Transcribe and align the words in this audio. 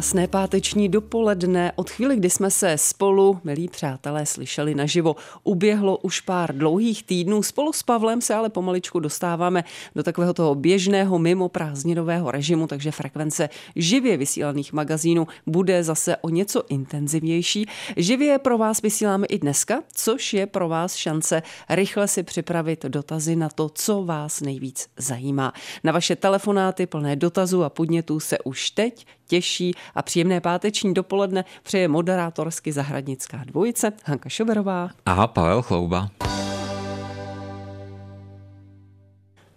Krásné 0.00 0.28
páteční 0.28 0.88
dopoledne. 0.88 1.72
Od 1.76 1.90
chvíli, 1.90 2.16
kdy 2.16 2.30
jsme 2.30 2.50
se 2.50 2.78
spolu, 2.78 3.40
milí 3.44 3.68
přátelé, 3.68 4.26
slyšeli 4.26 4.74
naživo, 4.74 5.16
uběhlo 5.44 5.96
už 5.96 6.20
pár 6.20 6.56
dlouhých 6.56 7.02
týdnů. 7.02 7.42
Spolu 7.42 7.72
s 7.72 7.82
Pavlem 7.82 8.20
se 8.20 8.34
ale 8.34 8.50
pomaličku 8.50 9.00
dostáváme 9.00 9.64
do 9.94 10.02
takového 10.02 10.34
toho 10.34 10.54
běžného 10.54 11.18
mimo 11.18 11.48
prázdninového 11.48 12.30
režimu, 12.30 12.66
takže 12.66 12.90
frekvence 12.90 13.48
živě 13.76 14.16
vysílaných 14.16 14.72
magazínů 14.72 15.26
bude 15.46 15.84
zase 15.84 16.16
o 16.16 16.28
něco 16.28 16.62
intenzivnější. 16.68 17.66
Živě 17.96 18.38
pro 18.38 18.58
vás 18.58 18.82
vysíláme 18.82 19.26
i 19.26 19.38
dneska, 19.38 19.82
což 19.92 20.34
je 20.34 20.46
pro 20.46 20.68
vás 20.68 20.94
šance 20.94 21.42
rychle 21.70 22.08
si 22.08 22.22
připravit 22.22 22.84
dotazy 22.84 23.36
na 23.36 23.48
to, 23.48 23.68
co 23.68 24.04
vás 24.04 24.40
nejvíc 24.40 24.88
zajímá. 24.96 25.52
Na 25.84 25.92
vaše 25.92 26.16
telefonáty 26.16 26.86
plné 26.86 27.16
dotazů 27.16 27.64
a 27.64 27.70
podnětů 27.70 28.20
se 28.20 28.38
už 28.38 28.70
teď 28.70 29.06
těší 29.30 29.74
a 29.94 30.02
příjemné 30.02 30.40
páteční 30.40 30.94
dopoledne 30.94 31.44
přeje 31.62 31.88
moderátorsky 31.88 32.72
zahradnická 32.72 33.40
dvojice 33.46 33.92
Hanka 34.04 34.28
Šoberová 34.28 34.90
a 35.06 35.26
Pavel 35.26 35.62
Chlouba. 35.62 36.08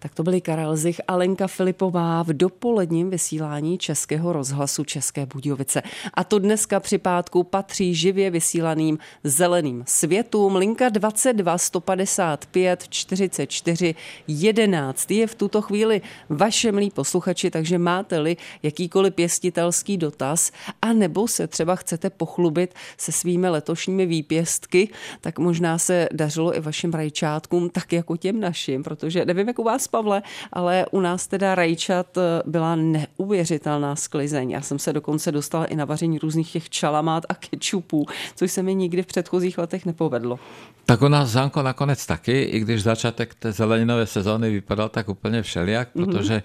Tak 0.03 0.15
to 0.15 0.23
byly 0.23 0.41
Karel 0.41 0.77
Zich 0.77 1.01
a 1.07 1.15
Lenka 1.15 1.47
Filipová 1.47 2.23
v 2.23 2.27
dopoledním 2.27 3.09
vysílání 3.09 3.77
Českého 3.77 4.33
rozhlasu 4.33 4.83
České 4.83 5.25
Budějovice. 5.25 5.81
A 6.13 6.23
to 6.23 6.39
dneska 6.39 6.79
při 6.79 6.97
pátku 6.97 7.43
patří 7.43 7.95
živě 7.95 8.29
vysílaným 8.31 8.97
zeleným 9.23 9.83
světům. 9.87 10.55
Linka 10.55 10.89
22 10.89 11.57
155 11.57 12.87
44 12.89 13.95
11 14.27 15.11
je 15.11 15.27
v 15.27 15.35
tuto 15.35 15.61
chvíli 15.61 16.01
vaše 16.29 16.71
milí 16.71 16.89
posluchači, 16.89 17.51
takže 17.51 17.77
máte-li 17.77 18.37
jakýkoliv 18.63 19.13
pěstitelský 19.13 19.97
dotaz 19.97 20.51
a 20.81 20.93
nebo 20.93 21.27
se 21.27 21.47
třeba 21.47 21.75
chcete 21.75 22.09
pochlubit 22.09 22.73
se 22.97 23.11
svými 23.11 23.49
letošními 23.49 24.05
výpěstky, 24.05 24.89
tak 25.21 25.39
možná 25.39 25.77
se 25.77 26.09
dařilo 26.13 26.57
i 26.57 26.59
vašim 26.59 26.91
rajčátkům 26.91 27.69
tak 27.69 27.93
jako 27.93 28.17
těm 28.17 28.39
našim, 28.39 28.83
protože 28.83 29.25
nevím, 29.25 29.47
jak 29.47 29.59
u 29.59 29.63
vás 29.63 29.92
Pavle, 29.93 30.21
ale 30.53 30.85
u 30.91 30.99
nás 30.99 31.27
teda 31.27 31.55
rajčat 31.55 32.17
eh, 32.17 32.41
byla 32.45 32.75
neuvěřitelná 32.75 33.95
sklizeň. 33.95 34.51
Já 34.51 34.61
jsem 34.61 34.79
se 34.79 34.93
dokonce 34.93 35.31
dostala 35.31 35.65
i 35.65 35.75
na 35.75 35.85
vaření 35.85 36.19
různých 36.19 36.51
těch 36.51 36.69
čalamát 36.69 37.23
a 37.29 37.33
kečupů, 37.33 38.05
což 38.35 38.51
se 38.51 38.63
mi 38.63 38.75
nikdy 38.75 39.03
v 39.03 39.05
předchozích 39.05 39.57
letech 39.57 39.85
nepovedlo. 39.85 40.39
Tak 40.85 41.01
u 41.01 41.07
nás 41.07 41.29
Zanko 41.29 41.61
nakonec 41.61 42.05
taky, 42.05 42.41
i 42.41 42.59
když 42.59 42.83
začátek 42.83 43.35
té 43.35 43.51
zeleninové 43.51 44.05
sezóny 44.05 44.49
vypadal 44.49 44.89
tak 44.89 45.09
úplně 45.09 45.41
všelijak, 45.41 45.89
mm-hmm. 45.95 46.05
protože 46.05 46.43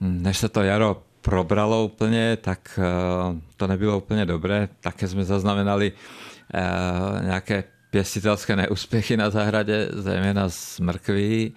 než 0.00 0.38
se 0.38 0.48
to 0.48 0.62
jaro 0.62 1.02
probralo 1.20 1.84
úplně, 1.84 2.36
tak 2.36 2.78
eh, 2.78 3.40
to 3.56 3.66
nebylo 3.66 3.98
úplně 3.98 4.26
dobré. 4.26 4.68
Také 4.80 5.08
jsme 5.08 5.24
zaznamenali 5.24 5.92
eh, 6.54 7.24
nějaké 7.24 7.64
pěstitelské 7.96 8.56
neúspěchy 8.56 9.16
na 9.16 9.30
zahradě, 9.30 9.88
zejména 9.92 10.48
z 10.48 10.80
mrkví 10.80 11.54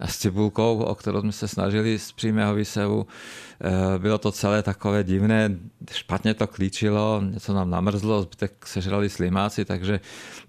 a 0.00 0.06
s 0.06 0.18
cibulkou, 0.18 0.82
o 0.82 0.94
kterou 0.94 1.20
jsme 1.20 1.32
se 1.32 1.48
snažili 1.48 1.98
z 1.98 2.12
přímého 2.12 2.54
výsevu. 2.54 3.06
Eh, 3.06 3.98
bylo 3.98 4.18
to 4.18 4.32
celé 4.32 4.62
takové 4.62 5.04
divné, 5.04 5.50
špatně 5.92 6.34
to 6.34 6.46
klíčilo, 6.46 7.22
něco 7.24 7.54
nám 7.54 7.70
namrzlo, 7.70 8.22
zbytek 8.22 8.66
sežrali 8.66 9.10
slimáci, 9.10 9.64
takže 9.64 10.00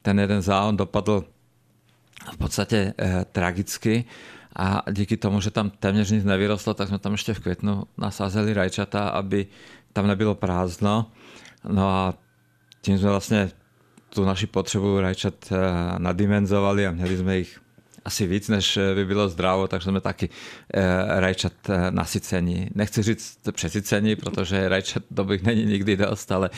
ten 0.01 0.19
jeden 0.19 0.41
záhon 0.41 0.77
dopadl 0.77 1.25
v 2.33 2.37
podstatě 2.37 2.93
eh, 2.97 3.25
tragicky 3.31 4.05
a 4.55 4.83
díky 4.91 5.17
tomu, 5.17 5.41
že 5.41 5.51
tam 5.51 5.69
téměř 5.69 6.11
nic 6.11 6.23
nevyrostlo, 6.23 6.73
tak 6.73 6.87
jsme 6.87 6.99
tam 6.99 7.11
ještě 7.11 7.33
v 7.33 7.39
květnu 7.39 7.83
nasázeli 7.97 8.53
rajčata, 8.53 9.09
aby 9.09 9.47
tam 9.93 10.07
nebylo 10.07 10.35
prázdno. 10.35 11.11
No 11.69 11.89
a 11.89 12.13
tím 12.81 12.97
jsme 12.97 13.09
vlastně 13.09 13.51
tu 14.13 14.25
naši 14.25 14.47
potřebu 14.47 14.99
rajčat 14.99 15.33
eh, 15.51 15.55
nadimenzovali 15.97 16.87
a 16.87 16.91
měli 16.91 17.17
jsme 17.17 17.37
jich 17.37 17.59
asi 18.05 18.27
víc, 18.27 18.49
než 18.49 18.77
eh, 18.77 18.95
by 18.95 19.05
bylo 19.05 19.29
zdravo, 19.29 19.67
takže 19.67 19.89
jsme 19.89 20.01
taky 20.01 20.29
eh, 20.73 20.81
rajčat 21.07 21.53
eh, 21.69 21.91
nasycení. 21.91 22.69
Nechci 22.75 23.03
říct 23.03 23.37
přesycení, 23.51 24.15
protože 24.15 24.69
rajčat 24.69 25.03
dobých 25.11 25.43
není 25.43 25.65
nikdy 25.65 25.97
dost, 25.97 26.31
ale 26.31 26.49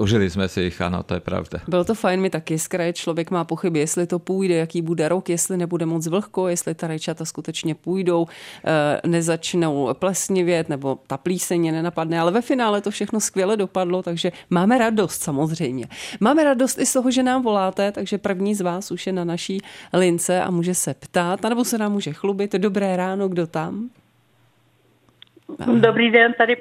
užili 0.00 0.30
jsme 0.30 0.48
si 0.48 0.60
jich, 0.60 0.80
ano, 0.80 1.02
to 1.02 1.14
je 1.14 1.20
pravda. 1.20 1.60
Bylo 1.68 1.84
to 1.84 1.94
fajn, 1.94 2.20
mi 2.20 2.30
taky 2.30 2.58
z 2.58 2.68
kraje 2.68 2.92
člověk 2.92 3.30
má 3.30 3.44
pochyby, 3.44 3.78
jestli 3.78 4.06
to 4.06 4.18
půjde, 4.18 4.54
jaký 4.54 4.82
bude 4.82 5.08
rok, 5.08 5.28
jestli 5.28 5.56
nebude 5.56 5.86
moc 5.86 6.06
vlhko, 6.06 6.48
jestli 6.48 6.74
ta 6.74 6.86
rajčata 6.86 7.24
skutečně 7.24 7.74
půjdou, 7.74 8.26
nezačnou 9.06 9.94
plesnivět, 9.94 10.68
nebo 10.68 10.98
ta 11.06 11.16
plíseň 11.16 11.72
nenapadne, 11.72 12.20
ale 12.20 12.32
ve 12.32 12.42
finále 12.42 12.80
to 12.80 12.90
všechno 12.90 13.20
skvěle 13.20 13.56
dopadlo, 13.56 14.02
takže 14.02 14.32
máme 14.50 14.78
radost 14.78 15.22
samozřejmě. 15.22 15.86
Máme 16.20 16.44
radost 16.44 16.78
i 16.78 16.86
z 16.86 16.92
toho, 16.92 17.10
že 17.10 17.22
nám 17.22 17.42
voláte, 17.42 17.92
takže 17.92 18.18
první 18.18 18.54
z 18.54 18.60
vás 18.60 18.90
už 18.90 19.06
je 19.06 19.12
na 19.12 19.24
naší 19.24 19.60
lince 19.92 20.40
a 20.42 20.50
může 20.50 20.74
se 20.74 20.85
se 20.86 20.94
ptát, 20.94 21.42
nebo 21.42 21.64
se 21.64 21.78
nám 21.78 21.92
může 21.92 22.12
chlubit. 22.12 22.52
Dobré 22.52 22.96
ráno, 22.96 23.28
kdo 23.28 23.46
tam? 23.46 23.90
Dobrý 25.80 26.10
den, 26.10 26.34
tady 26.38 26.56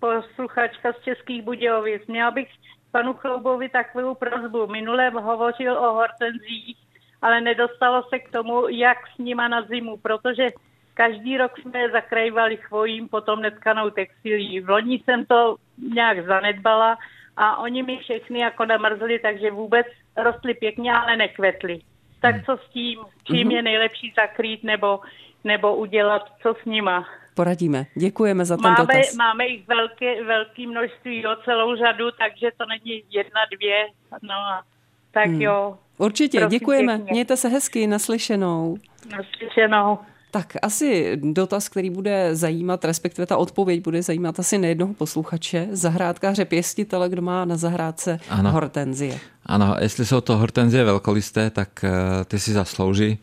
posluchačka 0.00 0.92
z 0.92 1.04
Českých 1.04 1.42
Budějovic. 1.42 2.06
Měla 2.06 2.30
bych 2.30 2.48
panu 2.92 3.12
Chloubovi 3.14 3.68
takovou 3.68 4.14
prozbu. 4.14 4.66
Minule 4.66 5.10
hovořil 5.10 5.72
o 5.78 5.94
hortenzích, 5.94 6.76
ale 7.22 7.40
nedostalo 7.40 8.04
se 8.08 8.18
k 8.18 8.30
tomu, 8.30 8.68
jak 8.68 8.98
s 9.14 9.18
nima 9.18 9.48
na 9.48 9.62
zimu, 9.62 9.96
protože 9.96 10.46
každý 10.94 11.38
rok 11.38 11.52
jsme 11.58 11.78
je 11.78 11.90
zakrývali 11.90 12.56
chvojím, 12.56 13.08
potom 13.08 13.40
netkanou 13.40 13.90
textilí. 13.90 14.60
V 14.60 14.68
loni 14.68 15.00
jsem 15.04 15.24
to 15.24 15.56
nějak 15.94 16.26
zanedbala 16.26 16.98
a 17.36 17.56
oni 17.56 17.82
mi 17.82 17.98
všechny 17.98 18.40
jako 18.40 18.64
namrzli, 18.64 19.18
takže 19.18 19.50
vůbec 19.50 19.86
rostly 20.16 20.54
pěkně, 20.54 20.92
ale 20.92 21.16
nekvetly 21.16 21.80
tak 22.20 22.46
co 22.46 22.56
s 22.56 22.72
tím, 22.72 22.98
čím 23.24 23.48
mm-hmm. 23.48 23.54
je 23.54 23.62
nejlepší 23.62 24.12
zakrýt 24.16 24.64
nebo, 24.64 25.00
nebo 25.44 25.76
udělat, 25.76 26.22
co 26.42 26.54
s 26.62 26.64
nima. 26.64 27.08
Poradíme. 27.34 27.86
Děkujeme 27.94 28.44
za 28.44 28.56
ten 28.56 28.62
máme, 28.62 28.76
dotaz. 28.76 29.14
Máme 29.14 29.46
jich 29.46 29.68
velké, 29.68 30.24
velké 30.24 30.66
množství, 30.66 31.22
jo, 31.22 31.36
celou 31.44 31.76
řadu, 31.76 32.10
takže 32.10 32.50
to 32.56 32.66
není 32.66 33.02
jedna, 33.10 33.40
dvě, 33.56 33.86
no 34.22 34.34
a 34.34 34.62
tak 35.10 35.26
hmm. 35.26 35.42
jo. 35.42 35.78
Určitě, 35.98 36.38
Prosím 36.38 36.58
děkujeme. 36.58 36.96
Pěkně. 36.96 37.12
Mějte 37.12 37.36
se 37.36 37.48
hezky, 37.48 37.86
naslyšenou. 37.86 38.76
Naslyšenou. 39.16 39.98
Tak 40.30 40.56
asi 40.62 41.16
dotaz, 41.16 41.68
který 41.68 41.90
bude 41.90 42.36
zajímat, 42.36 42.84
respektive 42.84 43.26
ta 43.26 43.36
odpověď 43.36 43.82
bude 43.84 44.02
zajímat 44.02 44.40
asi 44.40 44.58
nejednoho 44.58 44.94
posluchače, 44.94 45.68
zahrádkáře 45.72 46.44
pěstitele, 46.44 47.08
kdo 47.08 47.22
má 47.22 47.44
na 47.44 47.56
zahrádce 47.56 48.20
ano. 48.28 48.52
hortenzie. 48.52 49.18
Ano, 49.46 49.76
jestli 49.80 50.06
jsou 50.06 50.20
to 50.20 50.36
hortenzie 50.36 50.84
velkolisté, 50.84 51.50
tak 51.50 51.84
uh, 51.84 51.90
ty 52.24 52.38
si 52.38 52.52
zaslouží 52.52 53.18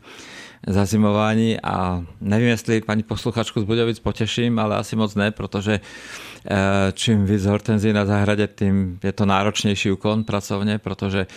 zazimování 0.68 1.62
a 1.62 2.04
nevím, 2.22 2.48
jestli 2.48 2.82
paní 2.82 3.04
posluchačku 3.04 3.62
z 3.62 3.64
Budějovic 3.64 4.00
potěším, 4.00 4.60
ale 4.60 4.76
asi 4.76 4.96
moc 4.96 5.16
ne, 5.16 5.32
protože 5.32 5.80
uh, 5.80 6.58
čím 6.94 7.26
víc 7.26 7.46
hortenzí 7.46 7.94
na 7.94 8.06
zahradě, 8.06 8.50
tím 8.56 9.00
je 9.04 9.12
to 9.12 9.26
náročnější 9.26 9.92
úkon 9.92 10.24
pracovně, 10.24 10.78
protože 10.78 11.28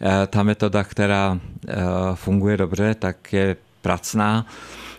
uh, 0.00 0.08
ta 0.26 0.42
metoda, 0.42 0.84
která 0.84 1.40
funguje 2.14 2.56
dobře, 2.56 2.94
tak 2.94 3.32
je 3.32 3.56
pracná 3.82 4.46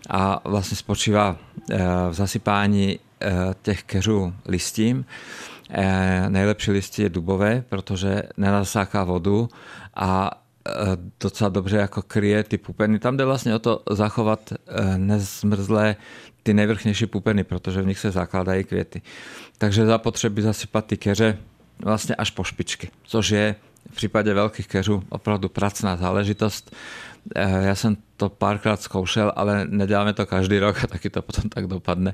a 0.08 0.42
vlastně 0.44 0.78
spočívá 0.78 1.38
eh, 1.72 1.78
v 2.10 2.14
zasypání 2.14 3.00
eh, 3.22 3.32
těch 3.62 3.84
keřů 3.84 4.34
listím. 4.46 5.06
Eh, 5.70 6.26
nejlepší 6.30 6.72
listí 6.72 7.02
je 7.02 7.10
dubové, 7.10 7.64
protože 7.70 8.24
nenasáká 8.38 9.04
vodu 9.04 9.50
a 9.96 10.32
docela 11.20 11.50
dobře 11.50 11.78
jako 11.78 12.02
kryje 12.02 12.44
ty 12.44 12.58
pupeny. 12.58 13.00
Tam 13.00 13.18
jde 13.18 13.26
vlastně 13.26 13.56
o 13.56 13.60
to 13.60 13.84
zachovat 13.92 14.54
nezmrzlé 14.98 15.96
ty 16.44 16.54
nejvrchnější 16.54 17.06
pupeny, 17.06 17.44
protože 17.44 17.82
v 17.82 17.88
nich 17.88 18.00
se 18.00 18.12
zakládají 18.12 18.64
květy. 18.64 19.02
Takže 19.58 19.86
zapotřebí 19.86 20.42
zasypat 20.42 20.86
ty 20.86 20.98
keře 20.98 21.38
vlastně 21.80 22.16
až 22.16 22.32
po 22.32 22.44
špičky, 22.44 22.90
což 23.04 23.30
je 23.30 23.56
v 23.92 23.96
případě 23.96 24.34
velkých 24.34 24.68
keřů 24.68 25.04
opravdu 25.10 25.50
pracná 25.50 25.96
záležitost. 25.96 26.76
Eh, 27.36 27.64
já 27.64 27.76
jsem 27.76 27.98
to 28.18 28.30
párkrát 28.30 28.82
zkoušel, 28.82 29.34
ale 29.36 29.66
neděláme 29.70 30.14
to 30.14 30.26
každý 30.26 30.60
rok 30.60 30.84
a 30.84 30.88
taky 30.88 31.10
to 31.10 31.22
potom 31.22 31.50
tak 31.50 31.68
dopadne, 31.68 32.14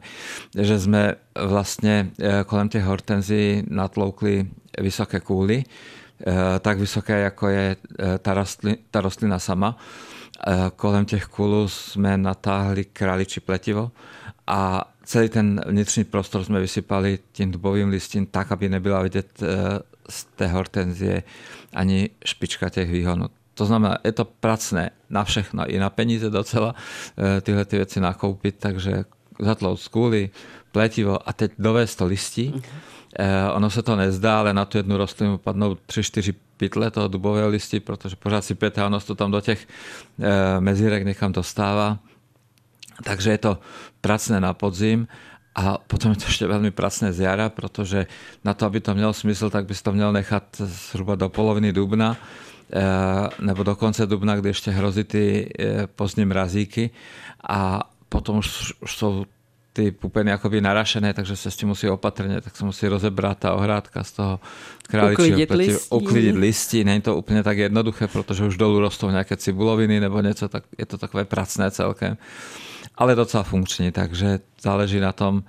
že 0.60 0.80
jsme 0.80 1.16
vlastně 1.36 2.10
eh, 2.22 2.44
kolem 2.44 2.70
těch 2.70 2.84
hortenzí 2.84 3.64
natloukli 3.70 4.48
vysoké 4.80 5.20
kůly, 5.20 5.64
eh, 6.28 6.60
tak 6.60 6.80
vysoké, 6.80 7.20
jako 7.20 7.48
je 7.48 7.76
ta, 8.20 8.34
rostlina, 8.34 8.78
ta 8.92 9.02
rostlina 9.02 9.40
sama. 9.40 9.78
Kolem 10.76 11.06
těch 11.06 11.26
kůlů 11.26 11.68
jsme 11.68 12.18
natáhli 12.18 12.86
králičí 12.86 13.40
pletivo 13.40 13.92
a 14.48 14.92
celý 15.04 15.30
ten 15.30 15.62
vnitřní 15.68 16.04
prostor 16.04 16.44
jsme 16.44 16.60
vysypali 16.60 17.20
tím 17.32 17.52
dubovým 17.52 17.90
listím 17.90 18.26
tak, 18.26 18.52
aby 18.52 18.70
nebyla 18.70 19.02
vidět 19.02 19.44
z 20.10 20.26
té 20.26 20.48
hortenzie 20.48 21.24
ani 21.74 22.10
špička 22.26 22.70
těch 22.70 22.92
výhonů. 22.92 23.26
To 23.54 23.66
znamená, 23.66 23.98
je 24.04 24.12
to 24.12 24.26
pracné 24.26 24.92
na 25.10 25.24
všechno, 25.24 25.66
i 25.66 25.80
na 25.80 25.90
peníze 25.90 26.30
docela 26.30 26.76
tyhle 27.42 27.66
ty 27.66 27.76
věci 27.76 28.00
nakoupit, 28.00 28.56
takže 28.60 29.06
zatlout 29.40 29.80
skůly, 29.80 30.30
pletivo 30.72 31.30
a 31.30 31.34
teď 31.34 31.52
dovést 31.60 31.98
to 31.98 32.06
listí. 32.06 32.54
Uh-huh. 32.54 33.56
ono 33.56 33.70
se 33.70 33.82
to 33.82 33.96
nezdá, 33.96 34.40
ale 34.40 34.54
na 34.54 34.66
tu 34.66 34.78
jednu 34.78 34.98
rostlinu 34.98 35.38
padnou 35.38 35.74
3-4 35.74 36.34
pytle 36.58 36.92
toho 36.92 37.08
dubového 37.08 37.50
listí, 37.50 37.80
protože 37.80 38.16
pořád 38.16 38.46
si 38.46 38.56
pěte 38.56 38.86
ono 38.86 39.00
to 39.00 39.16
tam 39.16 39.32
do 39.32 39.42
těch 39.42 39.68
e, 40.20 40.60
mezírek 40.60 41.06
někam 41.06 41.32
dostává. 41.32 42.00
Takže 43.04 43.32
je 43.32 43.38
to 43.38 43.58
pracné 44.02 44.40
na 44.40 44.54
podzim 44.54 45.08
a 45.56 45.78
potom 45.78 46.12
je 46.12 46.18
to 46.18 46.26
ještě 46.26 46.48
velmi 46.48 46.72
pracné 46.72 47.14
z 47.14 47.20
jara, 47.20 47.50
protože 47.50 48.06
na 48.44 48.54
to, 48.54 48.66
aby 48.66 48.80
to 48.80 48.96
mělo 48.96 49.14
smysl, 49.14 49.50
tak 49.50 49.66
bys 49.66 49.82
to 49.82 49.92
měl 49.92 50.14
nechat 50.14 50.44
zhruba 50.60 51.16
do 51.16 51.30
poloviny 51.30 51.74
dubna 51.74 52.18
nebo 53.40 53.64
do 53.64 53.76
konce 53.76 54.06
dubna, 54.06 54.36
kdy 54.36 54.50
ještě 54.50 54.72
hrozí 54.72 55.04
ty 55.04 55.50
pozdní 55.96 56.26
mrazíky 56.26 56.90
a 57.50 57.90
potom 58.10 58.38
už, 58.38 58.74
už 58.82 58.98
jsou 58.98 59.26
ty 59.74 59.92
pupeny 59.92 60.32
jakoby 60.32 60.62
narašené, 60.62 61.14
takže 61.14 61.36
se 61.36 61.52
s 61.52 61.56
tím 61.56 61.70
musí 61.70 61.90
opatrně, 61.90 62.42
tak 62.42 62.56
se 62.56 62.66
musí 62.66 62.88
rozebrat 62.88 63.38
ta 63.40 63.54
ohrádka 63.54 64.04
z 64.04 64.12
toho 64.12 64.40
králičího 64.88 65.28
uklidit 65.28 65.52
listí. 65.52 65.90
uklidit 65.90 66.36
listí. 66.36 66.84
Není 66.84 67.02
to 67.02 67.16
úplně 67.16 67.44
tak 67.44 67.58
jednoduché, 67.58 68.08
protože 68.08 68.46
už 68.46 68.58
dolů 68.58 68.80
rostou 68.80 69.10
nějaké 69.10 69.38
cibuloviny 69.38 70.00
nebo 70.00 70.22
něco, 70.22 70.50
tak 70.50 70.64
je 70.78 70.86
to 70.86 70.98
takové 70.98 71.26
pracné 71.26 71.72
celkem. 71.72 72.18
Ale 72.96 73.16
docela 73.16 73.44
funkční, 73.44 73.92
takže 73.92 74.40
záleží 74.62 75.00
na 75.00 75.12
tom, 75.12 75.44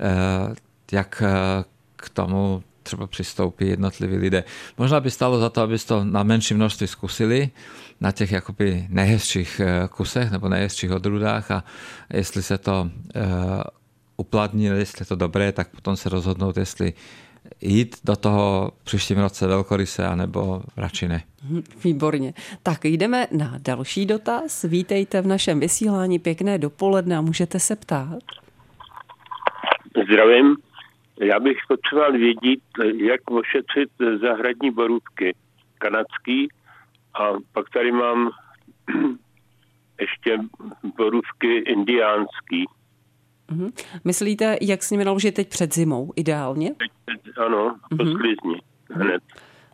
eh, 0.00 0.54
jak 0.92 1.22
eh, 1.26 1.64
k 1.96 2.08
tomu 2.08 2.62
třeba 2.90 3.06
přistoupí 3.06 3.68
jednotliví 3.68 4.16
lidé. 4.16 4.44
Možná 4.78 5.00
by 5.00 5.10
stalo 5.10 5.38
za 5.38 5.50
to, 5.50 5.60
aby 5.62 5.78
to 5.78 6.04
na 6.04 6.22
menší 6.22 6.54
množství 6.54 6.86
zkusili, 6.86 7.50
na 8.00 8.12
těch 8.12 8.32
jakoby 8.32 8.86
nejhezčích 8.88 9.60
eh, 9.60 9.88
kusech 9.88 10.30
nebo 10.30 10.48
nejhezčích 10.48 10.90
odrůdách 10.90 11.50
a 11.50 11.64
jestli 12.12 12.42
se 12.42 12.58
to 12.58 12.90
uplatní, 14.16 14.64
jestli 14.64 15.02
je 15.02 15.06
to 15.06 15.16
dobré, 15.16 15.52
tak 15.52 15.68
potom 15.68 15.96
se 15.96 16.08
rozhodnout, 16.08 16.56
jestli 16.56 16.92
jít 17.60 17.96
do 18.04 18.16
toho 18.16 18.72
příštím 18.84 19.18
roce 19.18 19.46
velkoryse, 19.46 20.06
anebo 20.06 20.62
radši 20.76 21.08
ne. 21.08 21.22
Mhm, 21.44 21.62
výborně. 21.84 22.34
Tak 22.62 22.84
jdeme 22.84 23.26
na 23.30 23.54
další 23.58 24.06
dotaz. 24.06 24.62
Vítejte 24.62 25.20
v 25.22 25.26
našem 25.26 25.60
vysílání. 25.60 26.18
Pěkné 26.18 26.58
dopoledne 26.58 27.16
a 27.16 27.20
můžete 27.20 27.60
se 27.60 27.76
ptát. 27.76 28.22
Zdravím. 30.04 30.56
Já 31.20 31.40
bych 31.40 31.56
potřeboval 31.68 32.12
vědět, 32.12 32.60
jak 32.96 33.30
ošetřit 33.30 33.90
zahradní 34.20 34.70
borůvky 34.70 35.34
kanadský 35.78 36.48
a 37.14 37.32
pak 37.52 37.70
tady 37.70 37.92
mám 37.92 38.30
ještě 40.00 40.38
borůvky 40.96 41.56
indiánský. 41.56 42.64
Mm-hmm. 43.48 43.72
Myslíte, 44.04 44.58
jak 44.60 44.82
s 44.82 44.90
nimi 44.90 45.04
naložit 45.04 45.34
teď 45.34 45.48
před 45.48 45.74
zimou, 45.74 46.12
ideálně? 46.16 46.74
Teď, 46.74 47.20
ano, 47.46 47.76
po 47.88 47.96
mm-hmm. 47.96 48.14
sklizni, 48.14 48.60
hned. 48.90 49.22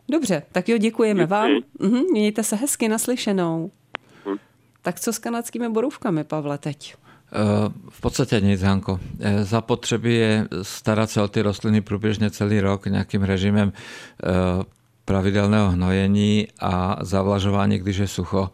Dobře, 0.09 0.43
tak 0.51 0.69
jo, 0.69 0.77
děkujeme 0.77 1.23
Děkuji. 1.23 1.31
vám. 1.31 1.51
Mm-hmm, 1.79 2.11
mějte 2.11 2.43
se 2.43 2.55
hezky 2.55 2.89
naslyšenou. 2.89 3.71
Mm. 4.25 4.37
Tak 4.81 4.99
co 4.99 5.13
s 5.13 5.19
kanadskými 5.19 5.69
borůvkami, 5.69 6.23
Pavle, 6.23 6.57
teď? 6.57 6.95
Eh, 7.31 7.71
v 7.89 8.01
podstatě 8.01 8.41
nic, 8.41 8.61
Hanko. 8.61 8.99
Eh, 9.19 9.43
Zapotřebí 9.43 10.15
je 10.15 10.47
starat 10.61 11.09
se 11.09 11.21
o 11.21 11.27
ty 11.27 11.41
rostliny 11.41 11.81
průběžně 11.81 12.31
celý 12.31 12.59
rok 12.59 12.85
nějakým 12.85 13.23
režimem 13.23 13.73
eh, 13.73 14.27
pravidelného 15.05 15.69
hnojení 15.69 16.47
a 16.59 16.97
zavlažování, 17.01 17.77
když 17.77 17.97
je 17.97 18.07
sucho. 18.07 18.49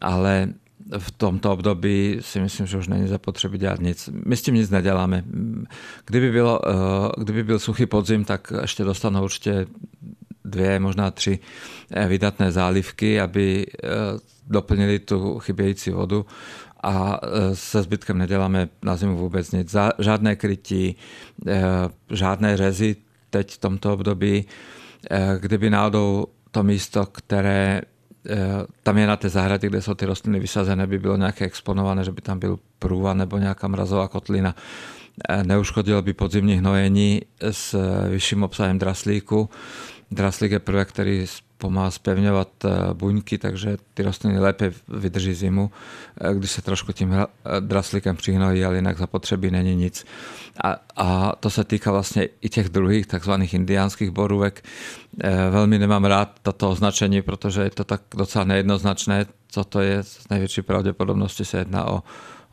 Ale 0.00 0.48
v 0.98 1.10
tomto 1.10 1.52
období 1.52 2.18
si 2.20 2.40
myslím, 2.40 2.66
že 2.66 2.78
už 2.78 2.88
není 2.88 3.08
zapotřebí 3.08 3.58
dělat 3.58 3.80
nic. 3.80 4.08
My 4.26 4.36
s 4.36 4.42
tím 4.42 4.54
nic 4.54 4.70
neděláme. 4.70 5.24
Kdyby, 6.06 6.32
bylo, 6.32 6.60
kdyby 7.18 7.44
byl 7.44 7.58
suchý 7.58 7.86
podzim, 7.86 8.24
tak 8.24 8.52
ještě 8.60 8.84
dostanou 8.84 9.24
určitě 9.24 9.66
dvě, 10.44 10.80
možná 10.80 11.10
tři 11.10 11.38
vydatné 12.08 12.52
zálivky, 12.52 13.20
aby 13.20 13.66
doplnili 14.46 14.98
tu 14.98 15.38
chybějící 15.38 15.90
vodu 15.90 16.26
a 16.82 17.20
e, 17.22 17.56
se 17.56 17.82
zbytkem 17.82 18.18
neděláme 18.18 18.68
na 18.82 18.96
zimu 18.96 19.16
vůbec 19.16 19.52
nic. 19.52 19.76
Žádné 19.98 20.36
krytí, 20.36 20.96
e, 21.46 21.62
žádné 22.10 22.56
řezy 22.56 22.96
teď 23.30 23.54
v 23.54 23.58
tomto 23.58 23.92
období. 23.92 24.44
E, 25.10 25.38
kdyby 25.40 25.70
náhodou 25.70 26.26
to 26.50 26.62
místo, 26.62 27.06
které 27.06 27.80
tam 28.82 28.98
je 28.98 29.06
na 29.06 29.16
té 29.16 29.28
zahradě, 29.28 29.66
kde 29.66 29.82
jsou 29.82 29.94
ty 29.94 30.06
rostliny 30.06 30.40
vysazené, 30.40 30.86
by 30.86 30.98
bylo 30.98 31.16
nějaké 31.16 31.44
exponované, 31.44 32.04
že 32.04 32.12
by 32.12 32.22
tam 32.22 32.38
byl 32.38 32.58
průva 32.78 33.14
nebo 33.14 33.38
nějaká 33.38 33.68
mrazová 33.68 34.08
kotlina, 34.08 34.54
neuškodilo 35.42 36.02
by 36.02 36.12
podzimní 36.12 36.54
hnojení 36.54 37.22
s 37.40 37.76
vyšším 38.10 38.42
obsahem 38.42 38.78
draslíku. 38.78 39.50
Draslík 40.10 40.52
je 40.52 40.58
prvek, 40.58 40.88
který 40.88 41.26
pomáhá 41.60 41.90
spevňovat 41.90 42.48
eh, 42.64 42.94
buňky, 42.94 43.38
takže 43.38 43.76
ty 43.94 44.02
rostliny 44.02 44.38
lépe 44.38 44.72
vydrží 44.88 45.34
zimu, 45.34 45.70
eh, 46.20 46.34
když 46.34 46.50
se 46.50 46.62
trošku 46.62 46.92
tím 46.92 47.12
eh, 47.12 47.26
draslíkem 47.60 48.16
přihnojí, 48.16 48.64
ale 48.64 48.76
jinak 48.76 48.98
zapotřebí 48.98 49.50
není 49.50 49.76
nic. 49.76 50.04
A, 50.64 50.76
a 50.96 51.36
to 51.40 51.50
se 51.50 51.64
týká 51.64 51.92
vlastně 51.92 52.28
i 52.40 52.48
těch 52.48 52.68
druhých 52.68 53.06
takzvaných 53.06 53.54
indiánských 53.54 54.10
borůvek. 54.10 54.64
Velmi 55.50 55.78
nemám 55.78 56.04
rád 56.04 56.38
toto 56.42 56.70
označení, 56.70 57.22
protože 57.22 57.62
je 57.62 57.70
to 57.70 57.84
tak 57.84 58.02
docela 58.16 58.44
nejednoznačné, 58.44 59.26
co 59.48 59.64
to 59.64 59.80
je. 59.80 60.02
Z 60.02 60.28
největší 60.28 60.62
pravděpodobnosti 60.62 61.44
se 61.44 61.58
jedná 61.58 61.84
o 61.84 62.02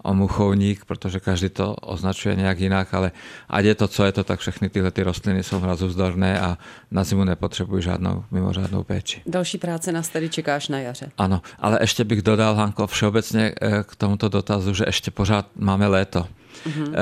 o 0.04 0.14
muchovník, 0.14 0.86
protože 0.86 1.20
každý 1.20 1.50
to 1.50 1.76
označuje 1.76 2.36
nějak 2.36 2.60
jinak, 2.60 2.94
ale 2.94 3.12
ať 3.50 3.66
je 3.66 3.76
to, 3.76 3.88
co 3.88 4.06
je 4.06 4.12
to, 4.12 4.24
tak 4.24 4.40
všechny 4.40 4.70
tyhle 4.70 4.92
ty 4.92 5.04
rostliny 5.04 5.44
jsou 5.44 5.60
mrazozdorné 5.60 6.40
a 6.40 6.58
na 6.92 7.04
zimu 7.04 7.24
nepotřebují 7.24 7.84
žádnou 7.84 8.24
mimořádnou 8.32 8.84
péči. 8.84 9.22
Další 9.26 9.58
práce 9.58 9.92
nás 9.92 10.10
tady 10.10 10.30
čekáš 10.30 10.68
na 10.68 10.80
jaře. 10.80 11.12
Ano, 11.18 11.42
ale 11.60 11.78
ještě 11.82 12.04
bych 12.04 12.22
dodal, 12.22 12.56
Hanko, 12.56 12.88
všeobecně 12.88 13.54
eh, 13.62 13.84
k 13.84 13.96
tomuto 13.96 14.30
dotazu, 14.30 14.74
že 14.74 14.84
ještě 14.88 15.12
pořád 15.12 15.45
máme 15.56 15.88
léto. 15.88 16.26
Mm-hmm. 16.66 16.94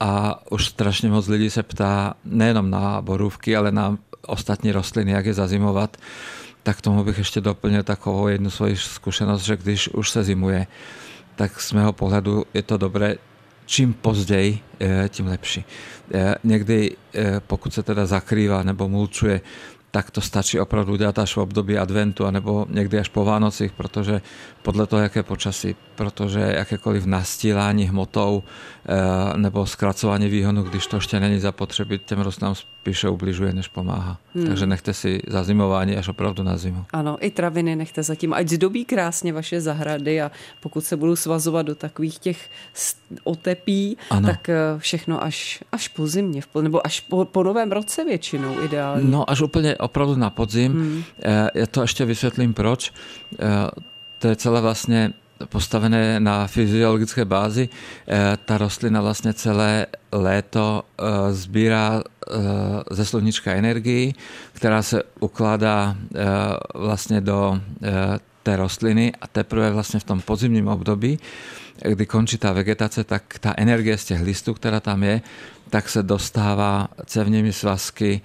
A 0.00 0.42
už 0.50 0.66
strašně 0.66 1.08
moc 1.08 1.28
lidí 1.28 1.50
se 1.50 1.62
ptá 1.62 2.14
nejenom 2.24 2.70
na 2.70 3.02
borůvky, 3.02 3.56
ale 3.56 3.72
na 3.72 3.98
ostatní 4.26 4.72
rostliny, 4.72 5.12
jak 5.12 5.26
je 5.26 5.34
zazimovat. 5.34 5.96
Tak 6.62 6.80
tomu 6.80 7.04
bych 7.04 7.18
ještě 7.18 7.40
doplnil 7.40 7.82
takovou 7.82 8.28
jednu 8.28 8.50
svoji 8.50 8.76
zkušenost, 8.76 9.42
že 9.42 9.56
když 9.56 9.88
už 9.88 10.10
se 10.10 10.24
zimuje, 10.24 10.66
tak 11.38 11.60
z 11.60 11.72
mého 11.72 11.92
pohledu 11.92 12.44
je 12.54 12.62
to 12.62 12.76
dobré 12.76 13.14
čím 13.66 13.94
později, 13.94 14.58
eh, 14.80 15.08
tím 15.08 15.26
lepší. 15.26 15.64
Eh, 16.14 16.34
někdy, 16.44 16.96
eh, 17.14 17.40
pokud 17.46 17.74
se 17.74 17.82
teda 17.82 18.06
zakrývá 18.06 18.62
nebo 18.62 18.88
mulčuje, 18.88 19.40
tak 19.90 20.10
to 20.10 20.20
stačí 20.20 20.60
opravdu 20.60 20.96
dělat 20.96 21.18
až 21.18 21.36
v 21.36 21.40
období 21.40 21.78
adventu, 21.78 22.26
anebo 22.26 22.66
někdy 22.68 22.98
až 22.98 23.08
po 23.08 23.24
Vánocích, 23.24 23.72
protože 23.72 24.20
podle 24.62 24.86
toho, 24.86 25.02
jaké 25.02 25.22
počasí, 25.22 25.76
protože 25.94 26.40
jakékoliv 26.40 27.06
nastílání 27.06 27.88
hmotou 27.88 28.42
nebo 29.36 29.66
zkracování 29.66 30.28
výhonu, 30.28 30.62
když 30.62 30.86
to 30.86 30.96
ještě 30.96 31.20
není 31.20 31.40
zapotřebí, 31.40 31.98
těm 31.98 32.20
rostlinám 32.20 32.54
spíše 32.88 33.08
ubližuje, 33.08 33.52
než 33.52 33.68
pomáhá. 33.68 34.18
Hmm. 34.34 34.46
Takže 34.46 34.66
nechte 34.66 34.94
si 34.94 35.20
zazimování 35.26 35.96
až 35.96 36.08
opravdu 36.08 36.42
na 36.42 36.56
zimu. 36.56 36.84
Ano, 36.92 37.16
i 37.20 37.30
traviny 37.30 37.76
nechte 37.76 38.02
zatím, 38.02 38.32
ať 38.32 38.48
zdobí 38.48 38.84
krásně 38.84 39.32
vaše 39.32 39.60
zahrady 39.60 40.22
a 40.22 40.30
pokud 40.60 40.84
se 40.84 40.96
budou 40.96 41.16
svazovat 41.16 41.66
do 41.66 41.74
takových 41.74 42.18
těch 42.18 42.50
otepí, 43.24 43.96
ano. 44.10 44.28
tak 44.28 44.48
eh, 44.48 44.56
všechno 44.78 45.22
až, 45.22 45.64
až 45.72 45.88
po 45.88 46.06
zimě, 46.06 46.40
nebo 46.60 46.86
až 46.86 47.00
po, 47.00 47.24
po 47.24 47.42
novém 47.42 47.72
roce 47.72 48.04
většinou 48.04 48.62
ideálně. 48.62 49.04
No 49.10 49.30
až 49.30 49.40
úplně 49.40 49.76
opravdu 49.76 50.16
na 50.16 50.30
podzim. 50.30 50.72
Hmm. 50.72 51.02
Eh, 51.22 51.50
já 51.54 51.66
to 51.66 51.82
ještě 51.82 52.04
vysvětlím 52.04 52.54
proč 52.54 52.92
to 54.18 54.28
je 54.28 54.36
celé 54.36 54.60
vlastně 54.60 55.12
postavené 55.46 56.20
na 56.20 56.46
fyziologické 56.46 57.24
bázi. 57.24 57.68
Eh, 58.08 58.38
ta 58.44 58.58
rostlina 58.58 59.00
vlastně 59.00 59.32
celé 59.32 59.86
léto 60.12 60.82
eh, 60.82 61.32
sbírá 61.32 62.02
eh, 62.02 62.34
ze 62.90 63.04
sluníčka 63.04 63.52
energii, 63.52 64.14
která 64.52 64.82
se 64.82 65.02
ukládá 65.20 65.96
vlastně 66.74 67.20
do 67.20 67.60
té 68.42 68.56
rostliny 68.56 69.12
a 69.20 69.26
teprve 69.26 69.70
vlastně 69.70 70.00
v 70.00 70.04
tom 70.04 70.20
podzimním 70.20 70.68
období, 70.68 71.18
kdy 71.82 72.06
končí 72.06 72.38
ta 72.38 72.52
vegetace, 72.52 73.04
tak 73.04 73.38
ta 73.40 73.54
energie 73.56 73.98
z 73.98 74.04
těch 74.04 74.20
listů, 74.20 74.54
která 74.54 74.80
tam 74.80 75.02
je, 75.02 75.20
tak 75.70 75.88
se 75.88 76.02
dostává 76.02 76.88
cevními 77.06 77.52
svazky 77.52 78.20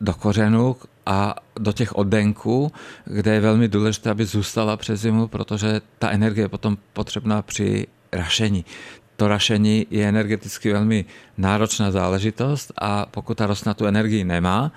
do 0.00 0.14
kořenů, 0.14 0.76
a 1.10 1.34
do 1.58 1.72
těch 1.72 1.98
oddenků, 1.98 2.72
kde 3.04 3.34
je 3.34 3.40
velmi 3.40 3.68
důležité, 3.68 4.10
aby 4.10 4.24
zůstala 4.24 4.76
přes 4.76 5.00
zimu, 5.00 5.26
protože 5.28 5.80
ta 5.98 6.10
energie 6.10 6.44
je 6.44 6.48
potom 6.48 6.78
potřebná 6.92 7.42
při 7.42 7.86
rašení. 8.12 8.64
to 9.20 9.28
rašení 9.28 9.84
je 9.92 10.00
energeticky 10.08 10.72
veľmi 10.72 11.04
náročná 11.36 11.92
záležitosť 11.92 12.72
a 12.72 13.04
pokud 13.04 13.36
ta 13.36 13.44
rostlina 13.44 13.76
tu 13.76 13.84
energii 13.84 14.24
nemá, 14.24 14.72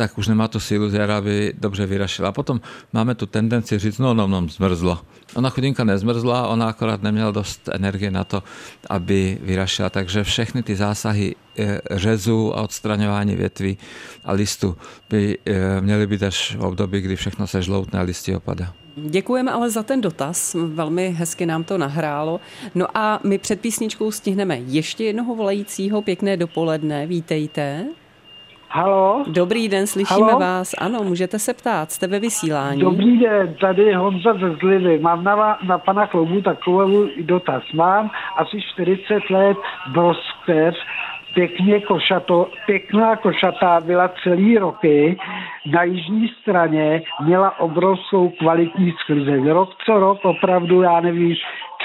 tak 0.00 0.18
už 0.18 0.32
nemá 0.32 0.48
tu 0.48 0.56
sílu 0.60 0.88
zjara, 0.88 1.20
aby 1.20 1.52
dobře 1.58 1.86
vyrašila. 1.86 2.28
A 2.28 2.32
potom 2.32 2.60
máme 2.92 3.14
tu 3.14 3.26
tendenci 3.26 3.78
říct, 3.78 3.98
no, 3.98 4.14
no, 4.14 4.26
no, 4.26 4.48
zmrzlo. 4.48 4.98
Ona 5.36 5.50
chudinka 5.50 5.84
nezmrzla, 5.84 6.48
ona 6.48 6.68
akorát 6.68 7.02
neměla 7.02 7.30
dost 7.30 7.68
energie 7.68 8.10
na 8.10 8.24
to, 8.24 8.42
aby 8.88 9.38
vyrašila. 9.42 9.90
Takže 9.90 10.24
všechny 10.24 10.62
ty 10.62 10.76
zásahy 10.76 11.36
e, 11.58 11.80
řezu 11.90 12.56
a 12.56 12.62
odstraňování 12.62 13.36
větví 13.36 13.78
a 14.24 14.32
listu 14.32 14.76
by 15.10 15.38
e, 15.44 15.80
měly 15.80 16.06
být 16.06 16.22
až 16.22 16.56
v 16.56 16.64
období, 16.64 17.00
kdy 17.00 17.16
všechno 17.16 17.46
se 17.46 17.62
žloutne 17.62 18.00
a 18.00 18.02
listy 18.02 18.36
opadá. 18.36 18.72
Děkujeme 18.96 19.52
ale 19.52 19.70
za 19.70 19.82
ten 19.82 20.00
dotaz, 20.00 20.56
velmi 20.58 21.10
hezky 21.10 21.46
nám 21.46 21.64
to 21.64 21.78
nahrálo. 21.78 22.40
No 22.74 22.86
a 22.94 23.20
my 23.24 23.38
před 23.38 23.60
písničkou 23.60 24.10
stihneme 24.10 24.58
ještě 24.58 25.04
jednoho 25.04 25.34
volajícího. 25.34 26.02
Pěkné 26.02 26.36
dopoledne, 26.36 27.06
vítejte. 27.06 27.86
Halo? 28.72 29.24
Dobrý 29.26 29.68
den, 29.68 29.86
slyšíme 29.86 30.26
Halo? 30.26 30.40
vás. 30.40 30.74
Ano, 30.78 30.98
můžete 31.02 31.38
se 31.38 31.54
ptát, 31.54 31.90
jste 31.90 32.06
ve 32.06 32.18
vysílání. 32.20 32.80
Dobrý 32.80 33.18
den, 33.18 33.54
tady 33.60 33.82
je 33.82 33.96
Honza 33.96 34.34
ze 34.34 34.50
Zlivy. 34.56 34.98
Mám 34.98 35.24
na, 35.24 35.58
na 35.66 35.78
pana 35.78 36.06
Kloubu 36.06 36.40
takovou 36.40 37.08
dotaz. 37.20 37.62
Mám 37.74 38.10
asi 38.36 38.62
40 38.62 39.30
let 39.30 39.56
broskev, 39.92 40.74
pěkně 41.34 41.80
košato, 41.80 42.48
pěkná 42.66 43.16
košatá 43.16 43.80
byla 43.80 44.10
celý 44.22 44.58
roky. 44.58 45.18
Na 45.66 45.82
jižní 45.82 46.28
straně 46.42 47.02
měla 47.24 47.60
obrovskou 47.60 48.28
kvalitní 48.28 48.94
sklizeň. 49.00 49.48
Rok 49.48 49.70
co 49.86 50.00
rok 50.00 50.24
opravdu, 50.24 50.82
já 50.82 51.00
nevím, 51.00 51.34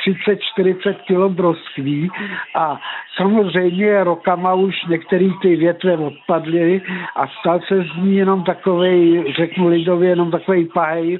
30-40 0.05 0.95
kg 1.07 1.35
broskví 1.35 2.09
a 2.55 2.79
samozřejmě 3.17 4.03
rokama 4.03 4.53
už 4.53 4.85
některé 4.89 5.29
ty 5.41 5.55
větve 5.55 5.97
odpadly 5.97 6.81
a 7.15 7.27
stal 7.27 7.59
se 7.67 7.83
z 7.83 8.03
ní 8.03 8.15
jenom 8.15 8.43
takový, 8.43 9.23
řeknu 9.37 9.67
lidově, 9.67 10.09
jenom 10.09 10.31
takový 10.31 10.65
pahej 10.65 11.19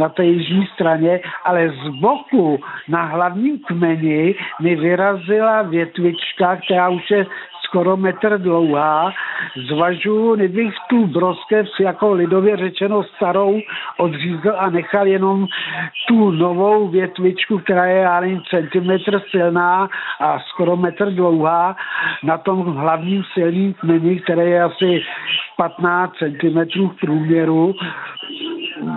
na 0.00 0.08
té 0.08 0.24
jižní 0.24 0.66
straně, 0.74 1.20
ale 1.44 1.68
z 1.68 1.88
boku 1.88 2.60
na 2.88 3.02
hlavním 3.02 3.58
kmeni 3.58 4.34
mi 4.60 4.76
vyrazila 4.76 5.62
větvička, 5.62 6.56
která 6.56 6.88
už 6.88 7.10
je 7.10 7.26
skoro 7.68 7.96
metr 7.96 8.38
dlouhá. 8.38 9.12
Zvažuji, 9.68 10.36
kdybych 10.36 10.74
tu 10.90 11.06
broskev 11.06 11.66
jako 11.80 12.12
lidově 12.12 12.56
řečeno 12.56 13.02
starou 13.16 13.60
odřízl 13.98 14.52
a 14.56 14.70
nechal 14.70 15.06
jenom 15.06 15.46
tu 16.08 16.30
novou 16.30 16.88
větvičku, 16.88 17.58
která 17.58 17.86
je 17.86 18.00
já 18.00 18.22
centimetr 18.50 19.20
silná 19.30 19.88
a 20.20 20.38
skoro 20.38 20.76
metr 20.76 21.10
dlouhá 21.10 21.76
na 22.22 22.38
tom 22.38 22.76
hlavním 22.76 23.22
silným 23.34 23.74
kmeni, 23.74 24.20
který 24.20 24.50
je 24.50 24.62
asi 24.62 25.00
15 25.56 26.12
cm 26.18 26.88
v 26.88 27.00
průměru, 27.00 27.74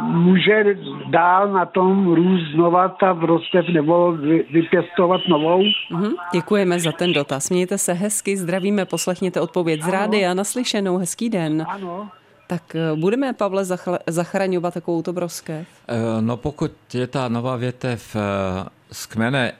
může 0.08 0.64
dál 1.10 1.52
na 1.52 1.66
tom 1.66 2.14
růst 2.14 2.52
znova 2.54 2.90
ta 2.90 3.14
vrstev 3.14 3.70
nebo 3.70 4.12
vypěstovat 4.52 5.22
novou? 5.28 5.62
Mm-hmm. 5.62 6.12
Děkujeme 6.34 6.80
za 6.80 6.92
ten 6.92 7.14
dotaz. 7.14 7.50
Mějte 7.50 7.78
se 7.78 7.94
hezky, 7.94 8.38
zdravíme, 8.62 8.86
poslechněte 8.86 9.42
odpověď 9.42 9.84
z 9.84 9.88
rády 9.88 10.26
a 10.26 10.34
naslyšenou. 10.34 10.98
Hezký 10.98 11.30
den. 11.30 11.66
Ano. 11.70 12.10
Tak 12.48 12.76
eh, 12.76 12.96
budeme, 12.96 13.34
Pavle, 13.34 13.66
zachraňovat 14.08 14.74
takovou 14.74 15.02
to 15.02 15.14
broskev? 15.14 15.68
Eh, 15.88 16.22
no 16.22 16.38
pokud 16.38 16.72
je 16.94 17.08
ta 17.08 17.28
nová 17.28 17.56
větev 17.56 18.16
eh, 18.16 18.70
z 18.92 19.06
kmene, 19.06 19.54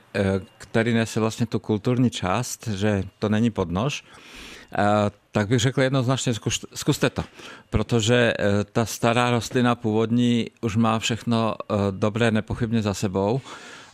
který 0.58 0.94
nese 0.94 1.20
vlastně 1.20 1.46
tu 1.46 1.58
kulturní 1.58 2.10
část, 2.10 2.68
že 2.68 3.02
to 3.18 3.28
není 3.28 3.50
podnož, 3.50 4.04
tak 5.32 5.48
bych 5.48 5.60
řekl 5.60 5.82
jednoznačně, 5.82 6.32
zkuste 6.74 7.10
to. 7.10 7.24
Protože 7.70 8.34
ta 8.72 8.84
stará 8.84 9.30
rostlina 9.30 9.74
původní 9.74 10.46
už 10.60 10.76
má 10.76 10.98
všechno 10.98 11.54
dobré 11.90 12.30
nepochybně 12.30 12.82
za 12.82 12.94
sebou 12.94 13.40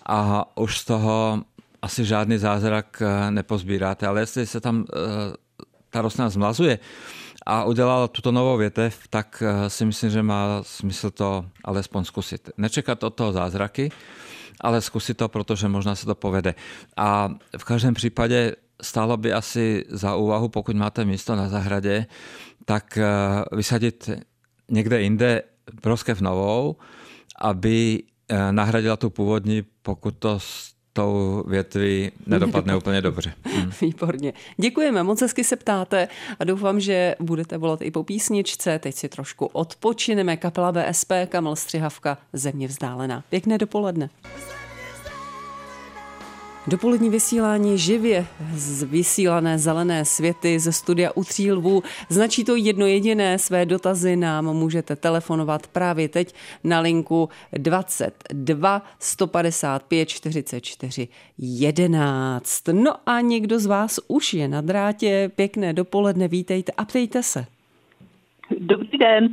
a 0.06 0.44
už 0.54 0.78
z 0.78 0.84
toho 0.84 1.42
asi 1.82 2.04
žádný 2.04 2.38
zázrak 2.38 3.02
nepozbíráte. 3.30 4.06
Ale 4.06 4.20
jestli 4.20 4.46
se 4.46 4.60
tam 4.60 4.84
ta 5.90 6.02
rostlina 6.02 6.28
zmlazuje, 6.28 6.78
a 7.50 7.64
udělal 7.64 8.08
tuto 8.08 8.32
novou 8.32 8.56
větev, 8.56 9.08
tak 9.10 9.42
eh, 9.46 9.70
si 9.70 9.84
myslím, 9.84 10.10
že 10.10 10.22
má 10.22 10.60
smysl 10.62 11.10
to 11.10 11.44
alespoň 11.64 12.04
zkusit. 12.04 12.50
Nečekat 12.56 13.04
od 13.04 13.14
toho 13.14 13.32
zázraky, 13.32 13.90
ale 14.60 14.80
zkusit 14.80 15.16
to, 15.16 15.28
protože 15.28 15.68
možná 15.68 15.94
se 15.94 16.06
to 16.06 16.14
povede. 16.14 16.54
A 16.96 17.34
v 17.58 17.64
každém 17.64 17.94
případě 17.94 18.56
stálo 18.82 19.16
by 19.16 19.32
asi 19.32 19.84
za 19.88 20.16
úvahu, 20.16 20.48
pokud 20.48 20.76
máte 20.76 21.04
místo 21.04 21.36
na 21.36 21.48
zahradě, 21.48 22.06
tak 22.64 22.98
eh, 22.98 23.06
vysadit 23.56 24.10
někde 24.70 25.02
jinde 25.02 25.42
broskev 25.82 26.20
novou, 26.20 26.76
aby 27.40 28.02
eh, 28.28 28.52
nahradila 28.52 28.96
tu 28.96 29.10
původní, 29.10 29.62
pokud 29.82 30.14
to 30.18 30.38
tou 30.98 31.44
větví 31.46 32.10
nedopadne 32.26 32.76
úplně 32.82 33.00
dobře. 33.00 33.32
Hmm. 33.44 33.70
Výborně. 33.80 34.32
Děkujeme, 34.56 35.02
moc 35.02 35.20
hezky 35.20 35.44
se 35.44 35.56
ptáte 35.56 36.08
a 36.40 36.44
doufám, 36.44 36.80
že 36.80 37.14
budete 37.20 37.58
volat 37.58 37.82
i 37.82 37.90
po 37.90 38.04
písničce. 38.04 38.78
Teď 38.78 38.94
si 38.94 39.08
trošku 39.08 39.46
odpočineme. 39.46 40.36
Kapela 40.36 40.72
BSP, 40.72 41.12
Kamel 41.28 41.56
Střihavka, 41.56 42.18
Země 42.32 42.68
vzdálená. 42.68 43.24
Pěkné 43.30 43.58
dopoledne. 43.58 44.10
Dopolední 46.70 47.10
vysílání 47.10 47.78
živě 47.78 48.26
z 48.52 48.82
vysílané 48.82 49.58
zelené 49.58 50.04
světy 50.04 50.58
ze 50.58 50.72
studia 50.72 51.10
u 51.14 51.24
tří 51.24 51.52
lvů. 51.52 51.82
Značí 52.08 52.44
to 52.44 52.56
jedno 52.56 52.86
jediné, 52.86 53.38
své 53.38 53.66
dotazy 53.66 54.16
nám 54.16 54.44
můžete 54.44 54.96
telefonovat 54.96 55.66
právě 55.66 56.08
teď 56.08 56.34
na 56.64 56.80
linku 56.80 57.28
22 57.52 58.82
155 58.98 60.08
44 60.08 61.08
11. 61.38 62.68
No 62.72 62.92
a 63.06 63.20
někdo 63.20 63.58
z 63.58 63.66
vás 63.66 64.00
už 64.08 64.34
je 64.34 64.48
na 64.48 64.60
drátě. 64.60 65.30
Pěkné 65.36 65.72
dopoledne, 65.72 66.28
vítejte 66.28 66.72
a 66.76 66.84
ptejte 66.84 67.22
se. 67.22 67.44
Dobrý 68.58 68.98
den. 68.98 69.28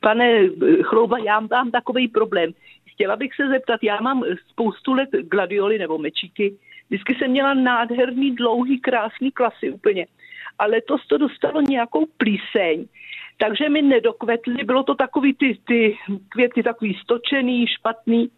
Pane 0.00 0.48
Chlouba, 0.82 1.18
já 1.18 1.40
mám 1.40 1.70
takový 1.70 2.08
problém 2.08 2.50
chtěla 2.96 3.16
bych 3.16 3.34
se 3.34 3.48
zeptat, 3.48 3.80
já 3.82 4.00
mám 4.00 4.24
spoustu 4.50 4.92
let 4.92 5.08
gladioly 5.12 5.78
nebo 5.78 5.98
mečíky, 5.98 6.56
vždycky 6.88 7.14
jsem 7.14 7.30
měla 7.30 7.54
nádherný, 7.54 8.34
dlouhý, 8.34 8.80
krásný 8.80 9.30
klasy 9.32 9.70
úplně. 9.70 10.06
Ale 10.58 10.70
letos 10.70 11.06
to 11.06 11.18
dostalo 11.18 11.60
nějakou 11.60 12.06
plíseň, 12.16 12.86
takže 13.38 13.68
mi 13.68 13.82
nedokvetly, 13.82 14.64
bylo 14.64 14.82
to 14.82 14.94
takový 14.94 15.34
ty, 15.34 15.58
ty 15.66 15.96
květy 16.28 16.62
takový 16.62 16.98
stočený, 17.02 17.66
špatný. 17.66 18.28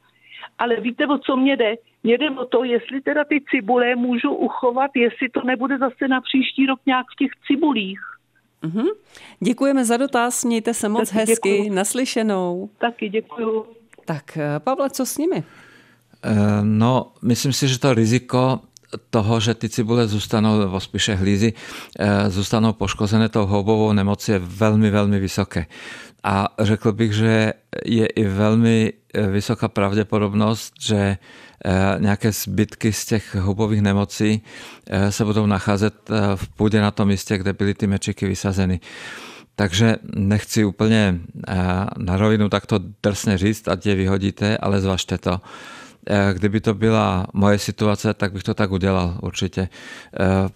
Ale 0.59 0.77
víte, 0.81 1.07
o 1.07 1.19
co 1.19 1.37
mě 1.37 1.57
jde? 1.57 1.75
Mě 2.03 2.19
jde 2.19 2.31
o 2.31 2.45
to, 2.45 2.65
jestli 2.65 3.01
teda 3.01 3.25
ty 3.25 3.41
cibule 3.51 3.97
můžu 3.97 4.31
uchovat, 4.35 4.91
jestli 4.97 5.29
to 5.29 5.43
nebude 5.43 5.79
zase 5.79 6.09
na 6.09 6.21
příští 6.21 6.67
rok 6.67 6.81
nějak 6.87 7.07
v 7.13 7.17
těch 7.17 7.31
cibulích. 7.47 8.01
Mm-hmm. 8.63 8.87
Děkujeme 9.41 9.85
za 9.85 9.97
dotaz, 9.97 10.45
mějte 10.45 10.75
se 10.75 10.89
moc 10.89 11.11
Taky 11.11 11.19
hezky, 11.19 11.51
děkuju. 11.51 11.75
naslyšenou. 11.75 12.71
Taky 12.79 13.09
děkuju. 13.09 13.78
Tak 14.09 14.37
eh, 14.37 14.61
Pavle, 14.61 14.91
co 14.91 15.07
s 15.07 15.19
nimi? 15.19 15.45
Eh, 16.23 16.35
no, 16.63 17.13
myslím 17.23 17.53
si, 17.53 17.69
že 17.69 17.79
to 17.79 17.95
riziko 17.95 18.61
toho, 19.11 19.41
že 19.41 19.55
ty 19.55 19.69
cibule 19.69 20.09
zůstanou 20.09 20.69
vo 20.69 20.81
spíše 20.81 21.15
hlízy, 21.15 21.53
eh, 21.99 22.31
zůstanou 22.31 22.73
poškozené 22.73 23.29
tou 23.29 23.47
houbovou 23.47 23.93
nemocí 23.93 24.33
je 24.33 24.39
velmi, 24.39 24.91
velmi 24.91 25.21
vysoké. 25.21 25.67
A 26.25 26.49
řekl 26.59 26.93
bych, 26.93 27.13
že 27.13 27.53
je 27.85 28.07
i 28.07 28.25
velmi 28.25 28.93
vysoká 29.31 29.69
pravděpodobnost, 29.69 30.75
že 30.81 31.17
nějaké 31.99 32.33
zbytky 32.33 32.93
z 32.93 33.05
těch 33.07 33.35
houbových 33.35 33.83
nemocí 33.83 34.43
se 35.11 35.25
budou 35.25 35.47
nacházet 35.47 35.95
v 36.35 36.49
půdě 36.49 36.81
na 36.81 36.91
tom 36.91 37.09
místě, 37.09 37.39
kde 37.39 37.53
byly 37.53 37.75
ty 37.75 37.87
mečiky 37.87 38.27
vysazeny. 38.27 38.81
Takže 39.59 39.97
nechci 40.15 40.65
úplně 40.65 41.21
eh, 41.49 41.57
na 41.99 42.17
rovinu 42.17 42.49
takto 42.49 42.81
drsně 43.03 43.39
říct, 43.39 43.69
ať 43.69 43.87
je 43.87 43.95
vyhodíte, 43.95 44.59
ale 44.59 44.81
zvažte 44.81 45.19
to. 45.19 45.41
Eh, 46.11 46.35
kdyby 46.35 46.61
to 46.61 46.75
byla 46.75 47.27
moje 47.33 47.59
situace, 47.59 48.15
tak 48.15 48.33
bych 48.33 48.43
to 48.43 48.55
tak 48.55 48.71
udělal 48.71 49.19
určitě. 49.23 49.69
Eh, 50.21 50.49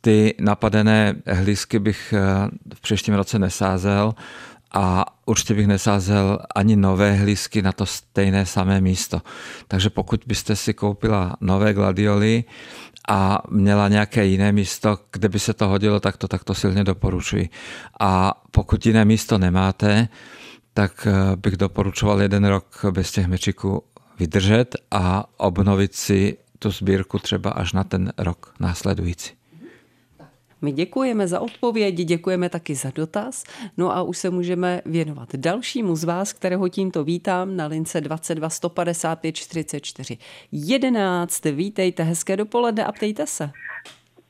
ty 0.00 0.34
napadené 0.40 1.14
hlízky 1.26 1.78
bych 1.78 2.14
v 2.74 2.80
příštím 2.80 3.14
roce 3.14 3.38
nesázel 3.38 4.14
a 4.72 5.04
určitě 5.26 5.54
bych 5.54 5.66
nesázel 5.66 6.38
ani 6.54 6.76
nové 6.76 7.12
hlízky 7.12 7.62
na 7.62 7.72
to 7.72 7.86
stejné 7.86 8.46
samé 8.46 8.80
místo. 8.80 9.22
Takže 9.68 9.90
pokud 9.90 10.20
byste 10.26 10.56
si 10.56 10.74
koupila 10.74 11.36
nové 11.40 11.74
gladioly, 11.74 12.44
a 13.08 13.38
měla 13.50 13.88
nějaké 13.88 14.26
jiné 14.26 14.52
místo, 14.52 14.98
kde 15.12 15.28
by 15.28 15.38
se 15.38 15.54
to 15.54 15.68
hodilo, 15.68 16.00
tak 16.00 16.16
to 16.16 16.28
takto 16.28 16.54
silně 16.54 16.84
doporučuji. 16.84 17.48
A 18.00 18.42
pokud 18.50 18.86
jiné 18.86 19.04
místo 19.04 19.38
nemáte, 19.38 20.08
tak 20.74 21.06
eh, 21.06 21.36
bych 21.36 21.56
doporučoval 21.56 22.22
jeden 22.22 22.44
rok 22.44 22.84
bez 22.90 23.12
těch 23.12 23.26
mečiků 23.26 23.82
vydržet 24.18 24.76
a 24.90 25.24
obnovit 25.36 25.94
si 25.94 26.36
tu 26.58 26.70
sbírku 26.70 27.18
třeba 27.18 27.50
až 27.50 27.72
na 27.72 27.84
ten 27.84 28.12
rok 28.18 28.54
následující. 28.60 29.37
My 30.62 30.72
děkujeme 30.72 31.28
za 31.28 31.40
odpověď, 31.40 31.94
děkujeme 31.94 32.48
taky 32.48 32.74
za 32.74 32.90
dotaz. 32.94 33.44
No 33.76 33.96
a 33.96 34.02
už 34.02 34.18
se 34.18 34.30
můžeme 34.30 34.80
věnovat 34.86 35.28
dalšímu 35.36 35.96
z 35.96 36.04
vás, 36.04 36.32
kterého 36.32 36.68
tímto 36.68 37.04
vítám 37.04 37.56
na 37.56 37.66
lince 37.66 38.00
22 38.00 38.48
155 38.48 39.32
44 39.32 40.18
11. 40.52 41.44
Vítejte, 41.44 42.02
hezké 42.02 42.36
dopoledne 42.36 42.84
a 42.84 42.92
ptejte 42.92 43.26
se. 43.26 43.50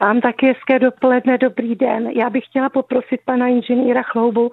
Mám 0.00 0.20
taky 0.20 0.46
hezké 0.46 0.78
dopoledne, 0.78 1.38
dobrý 1.38 1.74
den. 1.74 2.06
Já 2.06 2.30
bych 2.30 2.44
chtěla 2.44 2.68
poprosit 2.68 3.20
pana 3.24 3.46
inženýra 3.46 4.02
Chloubu, 4.02 4.50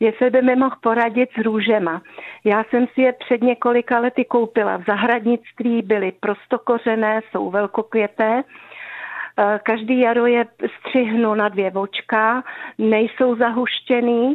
jestli 0.00 0.30
by 0.30 0.42
mi 0.42 0.56
mohl 0.56 0.76
poradit 0.82 1.30
s 1.38 1.42
růžema. 1.42 2.02
Já 2.44 2.64
jsem 2.64 2.86
si 2.94 3.00
je 3.00 3.12
před 3.12 3.42
několika 3.42 4.00
lety 4.00 4.24
koupila. 4.24 4.76
V 4.76 4.84
zahradnictví 4.86 5.82
byly 5.82 6.12
prostokořené, 6.20 7.20
jsou 7.30 7.50
velkokvěté. 7.50 8.42
Eh, 9.38 9.60
každý 9.62 10.00
jaro 10.00 10.26
je 10.26 10.46
střihnu 10.78 11.34
na 11.34 11.48
dvě 11.48 11.70
vočka, 11.70 12.44
nejsou 12.78 13.36
zahuštěný. 13.36 14.34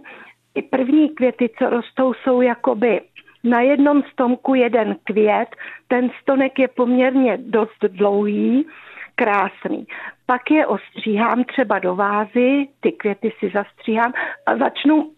I 0.56 0.62
první 0.62 1.10
květy, 1.10 1.50
co 1.58 1.70
rostou, 1.70 2.14
jsou 2.14 2.42
jakoby 2.42 3.02
na 3.44 3.62
jednom 3.62 4.04
stomku 4.04 4.56
jeden 4.56 4.96
květ. 5.04 5.56
Ten 5.88 6.10
stonek 6.22 6.60
je 6.60 6.68
poměrně 6.68 7.38
dost 7.38 7.86
dlouhý, 7.88 8.68
krásný. 9.16 9.88
Pak 10.26 10.52
je 10.52 10.68
ostříhám 10.68 11.44
třeba 11.44 11.80
do 11.80 11.96
vázy, 11.96 12.68
ty 12.80 12.92
květy 12.92 13.34
si 13.40 13.52
zastříhám 13.54 14.14
a 14.46 14.58
začnu 14.58 15.12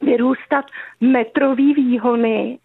vyrůstat 0.00 0.64
metrový 1.00 1.74
výhony 1.74 2.58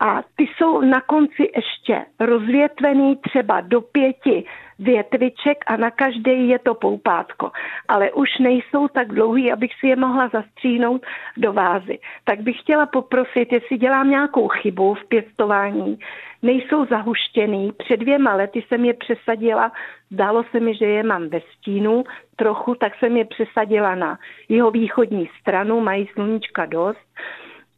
a 0.00 0.22
ty 0.36 0.42
jsou 0.42 0.80
na 0.80 1.00
konci 1.00 1.50
ještě 1.56 2.04
rozvětvený 2.20 3.16
třeba 3.16 3.60
do 3.60 3.80
pěti 3.80 4.44
větviček 4.80 5.64
a 5.66 5.76
na 5.76 5.90
každý 5.90 6.48
je 6.48 6.58
to 6.58 6.74
poupátko. 6.74 7.50
Ale 7.88 8.12
už 8.12 8.38
nejsou 8.38 8.88
tak 8.88 9.08
dlouhý, 9.08 9.52
abych 9.52 9.70
si 9.80 9.86
je 9.86 9.96
mohla 9.96 10.28
zastříhnout 10.28 11.06
do 11.36 11.52
vázy. 11.52 11.98
Tak 12.24 12.40
bych 12.40 12.60
chtěla 12.60 12.86
poprosit, 12.86 13.52
jestli 13.52 13.78
dělám 13.78 14.10
nějakou 14.10 14.48
chybu 14.48 14.94
v 14.94 15.08
pěstování, 15.08 15.98
nejsou 16.42 16.86
zahuštěný. 16.86 17.72
Před 17.72 17.96
dvěma 17.96 18.34
lety 18.34 18.64
jsem 18.68 18.84
je 18.84 18.94
přesadila, 18.94 19.72
zdálo 20.10 20.44
se 20.50 20.60
mi, 20.60 20.74
že 20.74 20.86
je 20.86 21.02
mám 21.02 21.28
ve 21.28 21.40
stínu 21.40 22.04
trochu, 22.36 22.74
tak 22.74 22.92
jsem 22.98 23.16
je 23.16 23.24
přesadila 23.24 23.94
na 23.94 24.18
jeho 24.48 24.70
východní 24.70 25.30
stranu, 25.40 25.80
mají 25.80 26.08
sluníčka 26.14 26.66
dost 26.66 27.10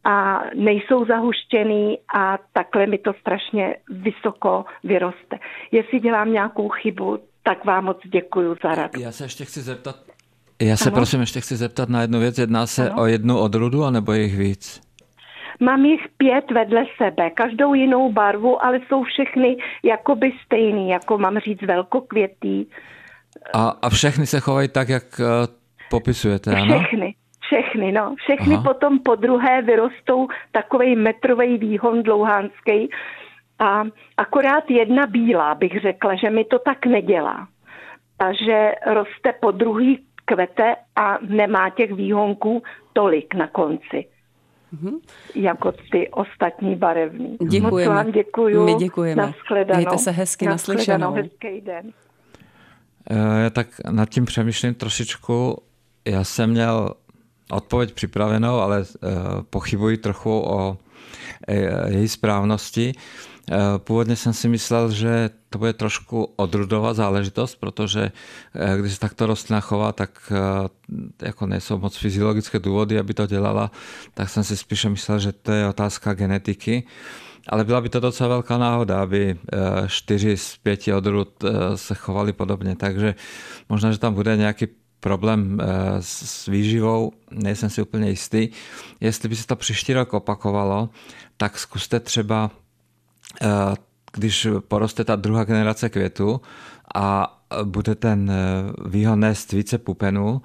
a 0.03 0.41
nejsou 0.55 1.05
zahuštěný 1.05 1.99
a 2.15 2.37
takhle 2.53 2.87
mi 2.87 2.97
to 2.97 3.13
strašně 3.13 3.75
vysoko 3.89 4.65
vyroste. 4.83 5.39
Jestli 5.71 5.99
dělám 5.99 6.33
nějakou 6.33 6.69
chybu, 6.69 7.19
tak 7.43 7.65
vám 7.65 7.85
moc 7.85 7.97
děkuji 8.05 8.55
za 8.63 8.75
radu. 8.75 9.01
Já 9.01 9.11
se 9.11 9.23
ještě 9.23 9.45
chci 9.45 9.61
zeptat, 9.61 9.95
já 10.61 10.77
se 10.77 10.89
ano? 10.89 10.95
prosím 10.95 11.19
ještě 11.19 11.41
chci 11.41 11.55
zeptat 11.55 11.89
na 11.89 12.01
jednu 12.01 12.19
věc. 12.19 12.37
Jedná 12.37 12.67
se 12.67 12.89
ano? 12.89 13.01
o 13.01 13.05
jednu 13.05 13.39
odrudu, 13.39 13.83
anebo 13.83 14.13
jich 14.13 14.37
víc? 14.37 14.81
Mám 15.59 15.85
jich 15.85 16.01
pět 16.17 16.51
vedle 16.51 16.85
sebe, 16.97 17.29
každou 17.29 17.73
jinou 17.73 18.11
barvu, 18.11 18.65
ale 18.65 18.79
jsou 18.87 19.03
všechny 19.03 19.57
jakoby 19.83 20.31
stejný, 20.45 20.89
jako 20.89 21.17
mám 21.17 21.39
říct 21.39 21.61
velkokvětý. 21.61 22.65
A, 23.53 23.69
a 23.81 23.89
všechny 23.89 24.27
se 24.27 24.39
chovají 24.39 24.67
tak, 24.67 24.89
jak 24.89 25.03
uh, 25.19 25.25
popisujete, 25.89 26.55
ano? 26.55 26.79
Všechny, 26.79 27.15
všechny, 27.73 27.91
no. 27.91 28.15
Všechny 28.15 28.55
Aha. 28.55 28.63
potom 28.63 28.99
po 28.99 29.15
druhé 29.15 29.61
vyrostou 29.61 30.27
takový 30.51 30.95
metrový 30.95 31.57
výhon 31.57 32.03
dlouhánský. 32.03 32.89
A 33.59 33.83
akorát 34.17 34.69
jedna 34.69 35.07
bílá 35.07 35.55
bych 35.55 35.81
řekla, 35.81 36.15
že 36.15 36.29
mi 36.29 36.45
to 36.45 36.59
tak 36.59 36.85
nedělá. 36.85 37.47
Takže 38.17 38.71
roste 38.93 39.33
po 39.41 39.51
druhý 39.51 39.99
kvete 40.25 40.75
a 40.95 41.17
nemá 41.21 41.69
těch 41.69 41.91
výhonků 41.93 42.63
tolik 42.93 43.33
na 43.33 43.47
konci. 43.47 44.05
Mm-hmm. 44.73 44.99
Jako 45.35 45.71
ty 45.91 46.09
ostatní 46.09 46.75
barevní. 46.75 47.37
Děkujeme. 47.49 47.89
Moc 47.89 48.03
vám 48.03 48.11
děkuju. 48.11 48.65
My 48.65 48.75
děkujeme. 48.75 49.21
Nashledanou. 49.21 49.77
Mějte 49.77 49.97
se 49.97 50.11
hezky 50.11 50.45
naslyšenou. 50.45 51.13
Hezký 51.13 51.61
den. 51.61 51.91
Já 53.43 53.49
tak 53.49 53.67
nad 53.91 54.09
tím 54.09 54.25
přemýšlím 54.25 54.73
trošičku. 54.73 55.61
Já 56.05 56.23
jsem 56.23 56.49
měl 56.49 56.93
odpověď 57.51 57.93
připravenou, 57.93 58.59
ale 58.59 58.83
eh, 58.83 59.09
pochybuji 59.49 59.97
trochu 59.97 60.31
o 60.31 60.77
eh, 61.47 61.93
její 61.93 62.07
správnosti. 62.07 62.93
Eh, 63.51 63.57
původně 63.77 64.15
jsem 64.15 64.33
si 64.33 64.49
myslel, 64.49 64.91
že 64.91 65.29
to 65.49 65.57
bude 65.57 65.73
trošku 65.73 66.33
odrudová 66.35 66.93
záležitost, 66.93 67.55
protože 67.55 68.11
když 68.79 68.93
se 68.93 68.99
takto 68.99 69.27
rostlina 69.27 69.59
chová, 69.59 69.91
tak 69.91 70.33
jako 71.21 71.47
nejsou 71.47 71.77
moc 71.77 71.97
fyziologické 71.97 72.59
důvody, 72.59 72.99
aby 72.99 73.13
to 73.13 73.27
dělala, 73.27 73.71
tak 74.13 74.29
jsem 74.29 74.43
si 74.43 74.57
spíše 74.57 74.89
myslel, 74.89 75.19
že 75.19 75.31
to 75.31 75.51
je 75.51 75.67
otázka 75.67 76.13
genetiky. 76.13 76.83
Ale 77.49 77.63
byla 77.63 77.81
by 77.81 77.89
to 77.89 77.99
docela 77.99 78.29
velká 78.29 78.57
náhoda, 78.57 79.01
aby 79.01 79.37
čtyři 79.87 80.37
z 80.37 80.57
pěti 80.57 80.93
odrůd 80.93 81.43
se 81.75 81.95
chovali 81.95 82.33
podobně. 82.33 82.75
Takže 82.75 83.15
možná, 83.69 83.91
že 83.91 83.97
tam 83.97 84.13
bude 84.13 84.37
nějaký 84.37 84.67
problém 85.03 85.57
eh, 85.61 85.65
s 85.99 86.45
výživou, 86.47 87.11
nejsem 87.31 87.69
si 87.69 87.81
úplně 87.81 88.09
jistý. 88.09 88.49
Jestli 88.99 89.29
by 89.29 89.35
se 89.35 89.47
to 89.47 89.55
příští 89.55 89.93
rok 89.93 90.13
opakovalo, 90.13 90.89
tak 91.37 91.59
zkuste 91.59 91.99
třeba, 91.99 92.51
eh, 93.41 93.47
když 94.13 94.47
poroste 94.67 95.03
ta 95.03 95.15
druhá 95.15 95.43
generace 95.43 95.89
květu 95.89 96.41
a 96.95 97.37
bude 97.63 97.95
ten 97.95 98.31
eh, 98.31 98.35
výhon 98.89 99.19
nést 99.19 99.51
více 99.51 99.77
pupenů, 99.77 100.41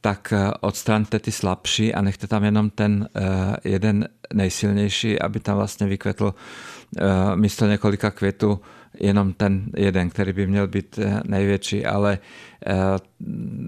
tak 0.00 0.34
odstraňte 0.60 1.18
ty 1.18 1.32
slabší 1.32 1.94
a 1.94 2.02
nechte 2.02 2.26
tam 2.26 2.44
jenom 2.44 2.70
ten 2.70 3.08
jeden 3.64 4.08
nejsilnější, 4.34 5.20
aby 5.22 5.40
tam 5.40 5.56
vlastně 5.56 5.86
vykvetl 5.86 6.34
místo 7.34 7.66
několika 7.66 8.10
květů 8.10 8.60
jenom 9.00 9.32
ten 9.32 9.70
jeden, 9.76 10.10
který 10.10 10.32
by 10.32 10.46
měl 10.46 10.68
být 10.68 10.98
největší, 11.24 11.86
ale 11.86 12.18
Eh, 12.66 12.98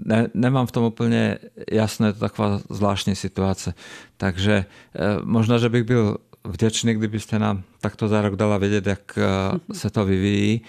ne, 0.05 0.27
nemám 0.33 0.67
v 0.67 0.71
tom 0.71 0.83
úplně 0.83 1.37
jasné, 1.71 2.07
je 2.07 2.13
to 2.13 2.19
taková 2.19 2.59
zvláštní 2.69 3.15
situace. 3.15 3.73
Takže 4.17 4.65
eh, 4.95 4.99
možná, 5.23 5.57
že 5.57 5.69
bych 5.69 5.83
byl 5.83 6.17
vděčný, 6.43 6.93
kdybyste 6.93 7.39
nám 7.39 7.63
takto 7.81 8.07
za 8.07 8.21
rok 8.21 8.35
dala 8.35 8.57
vědět, 8.57 8.87
jak 8.87 9.17
eh, 9.17 9.73
se 9.73 9.89
to 9.89 10.05
vyvíjí 10.05 10.61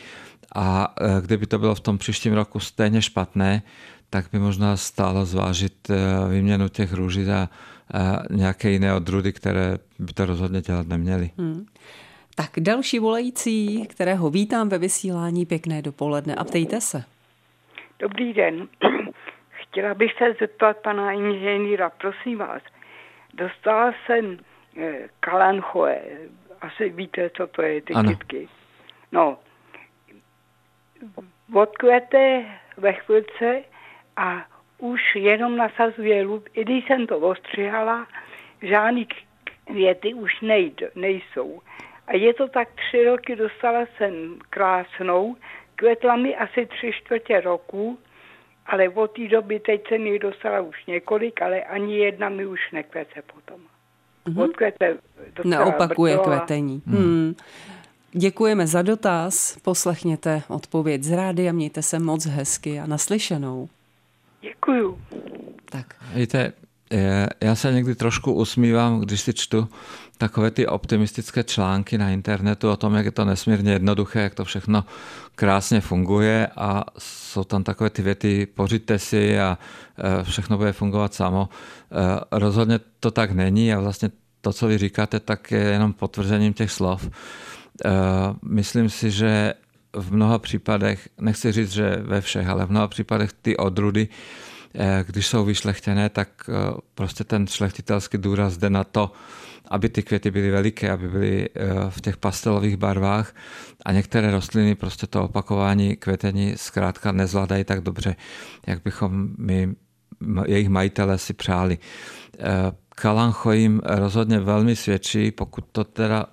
a 0.55 0.95
kdyby 1.21 1.47
to 1.47 1.59
bylo 1.59 1.75
v 1.75 1.81
tom 1.81 1.99
příštím 1.99 2.33
roku 2.33 2.61
stejně 2.61 3.03
špatné, 3.03 3.63
tak 4.11 4.27
by 4.33 4.39
možná 4.39 4.77
stálo 4.77 5.27
zvážit 5.27 5.91
výměnu 6.31 6.69
těch 6.69 6.93
růží 6.93 7.25
za 7.25 7.49
nějaké 8.31 8.71
jiné 8.71 8.95
odrůdy, 8.95 9.33
které 9.33 9.79
by 9.99 10.13
to 10.13 10.27
rozhodně 10.27 10.61
dělat 10.61 10.87
neměly. 10.89 11.31
Hmm. 11.39 11.67
Tak 12.39 12.51
další 12.59 12.99
volající, 12.99 13.87
kterého 13.87 14.31
vítám 14.31 14.69
ve 14.69 14.79
vysílání, 14.79 15.47
pěkné 15.47 15.83
dopoledne 15.83 16.35
a 16.35 16.45
ptejte 16.45 16.81
se. 16.81 17.05
Dobrý 17.99 18.33
den. 18.33 18.69
Chtěla 19.51 19.95
bych 19.95 20.13
se 20.13 20.35
zeptat 20.41 20.77
pana 20.77 21.13
inženýra, 21.13 21.91
prosím 21.91 22.39
vás. 22.39 22.63
Dostala 23.35 23.95
jsem 24.07 24.39
eh, 24.77 25.09
kalanchoe, 25.21 26.01
asi 26.61 26.89
víte, 26.89 27.31
co 27.31 27.47
to 27.47 27.63
je, 27.63 27.83
ty 27.83 27.95
ano. 27.95 28.11
kytky. 28.11 28.49
No, 29.13 29.39
odkvete 31.55 32.45
ve 32.77 32.93
chvilce 32.93 33.63
a 34.17 34.47
už 34.79 35.01
jenom 35.15 35.57
nasazuje 35.57 36.23
lup. 36.23 36.49
I 36.55 36.65
když 36.65 36.87
jsem 36.87 37.07
to 37.07 37.19
ostřihala, 37.19 38.07
žádný 38.63 39.09
květy 39.65 40.15
už 40.15 40.41
nejd, 40.41 40.83
nejsou. 40.95 41.61
A 42.07 42.17
je 42.17 42.35
to 42.35 42.49
tak 42.49 42.69
tři 42.75 43.05
roky, 43.05 43.37
dostala 43.37 43.87
jsem 43.97 44.39
krásnou, 44.51 45.37
Kvetla 45.77 46.17
mi 46.17 46.37
asi 46.37 46.67
tři 46.67 46.91
čtvrtě 46.93 47.41
roku, 47.41 47.99
ale 48.67 48.89
od 48.89 49.11
té 49.11 49.29
doby 49.29 49.61
teď 49.61 49.89
jsem 49.89 50.07
jich 50.07 50.19
dostala 50.21 50.61
už 50.61 50.87
několik, 50.87 51.43
ale 51.43 51.63
ani 51.63 51.99
jedna 51.99 52.29
mi 52.29 52.47
už 52.47 52.61
nekvete 52.73 53.23
potom. 53.23 53.61
Mm-hmm. 54.27 54.45
Odkvete 54.45 54.97
Neopakuje 55.45 56.17
brzo, 56.17 56.31
kvetení. 56.31 56.83
Hmm. 56.87 56.99
hmm. 56.99 57.35
Děkujeme 58.13 58.67
za 58.67 58.83
dotaz, 58.83 59.59
poslechněte 59.65 60.43
odpověď 60.49 61.03
z 61.03 61.13
rády 61.13 61.49
a 61.49 61.53
mějte 61.53 61.83
se 61.83 61.99
moc 61.99 62.27
hezky 62.27 62.81
a 62.81 62.87
naslyšenou. 62.87 63.69
Děkuju. 64.41 65.01
Tak. 65.71 65.87
Víte, 66.15 66.53
já 67.41 67.55
se 67.55 67.73
někdy 67.73 67.95
trošku 67.95 68.33
usmívám, 68.33 69.01
když 69.01 69.21
si 69.21 69.35
čtu 69.35 69.69
takové 70.19 70.51
ty 70.51 70.67
optimistické 70.67 71.45
články 71.45 71.99
na 71.99 72.11
internetu 72.11 72.71
o 72.71 72.77
tom, 72.77 72.95
jak 72.95 73.05
je 73.05 73.11
to 73.11 73.25
nesmírně 73.25 73.73
jednoduché, 73.73 74.21
jak 74.21 74.35
to 74.35 74.45
všechno 74.45 74.85
krásně 75.35 75.81
funguje 75.81 76.49
a 76.57 76.85
jsou 76.99 77.45
tam 77.45 77.65
takové 77.65 77.91
ty 77.91 78.03
věty, 78.03 78.47
pořiďte 78.47 78.99
si 78.99 79.41
a 79.41 79.59
e, 79.99 80.25
všechno 80.25 80.57
bude 80.57 80.73
fungovat 80.73 81.15
samo. 81.15 81.49
E, 81.49 82.21
rozhodně 82.39 82.81
to 83.01 83.11
tak 83.11 83.31
není 83.31 83.75
a 83.75 83.81
vlastně 83.81 84.11
to, 84.41 84.53
co 84.53 84.67
vy 84.67 84.79
říkáte, 84.79 85.21
tak 85.21 85.51
je 85.51 85.59
jenom 85.59 85.93
potvrzením 85.93 86.53
těch 86.53 86.71
slov. 86.71 87.11
myslím 88.43 88.91
si, 88.91 89.11
že 89.11 89.55
v 89.93 90.13
mnoha 90.13 90.39
případech, 90.39 91.09
nechci 91.21 91.53
říct, 91.53 91.73
že 91.73 91.97
ve 91.97 92.21
všech, 92.21 92.49
ale 92.49 92.67
v 92.67 92.71
mnoha 92.71 92.89
případech 92.89 93.33
ty 93.33 93.57
odrudy, 93.57 94.09
když 95.07 95.27
jsou 95.27 95.45
vyšlechtěné, 95.45 96.09
tak 96.09 96.29
prostě 96.95 97.25
ten 97.25 97.47
šlechtitelský 97.47 98.19
důraz 98.19 98.57
jde 98.57 98.71
na 98.71 98.85
to, 98.85 99.13
aby 99.69 99.89
ty 99.89 100.03
květy 100.03 100.31
byly 100.31 100.51
veliké, 100.51 100.91
aby 100.91 101.09
byly 101.09 101.49
v 101.89 102.01
těch 102.01 102.17
pastelových 102.17 102.77
barvách 102.77 103.35
a 103.85 103.93
některé 103.93 104.31
rostliny 104.31 104.75
prostě 104.75 105.07
to 105.07 105.25
opakování 105.25 105.97
květení 105.97 106.53
zkrátka 106.57 107.13
nezvládají 107.13 107.65
tak 107.65 107.81
dobře, 107.81 108.17
jak 108.67 108.83
bychom 108.83 109.29
my 109.39 109.75
jejich 110.47 110.69
majitele 110.69 111.19
si 111.19 111.35
přáli. 111.35 111.79
Kalancho 112.89 113.53
jim 113.53 113.81
rozhodně 113.85 114.41
velmi 114.41 114.77
svědčí, 114.77 115.31
pokud 115.31 115.65
to 115.73 115.85
teda 115.85 116.27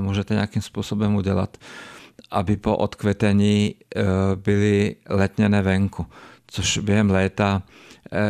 můžete 0.00 0.34
nějakým 0.34 0.62
způsobem 0.62 1.14
udělat, 1.14 1.56
aby 2.30 2.56
po 2.56 2.76
odkvetení 2.76 3.74
byly 4.34 4.96
letněné 5.08 5.62
venku, 5.62 6.06
což 6.50 6.78
během 6.78 7.10
léta 7.10 7.62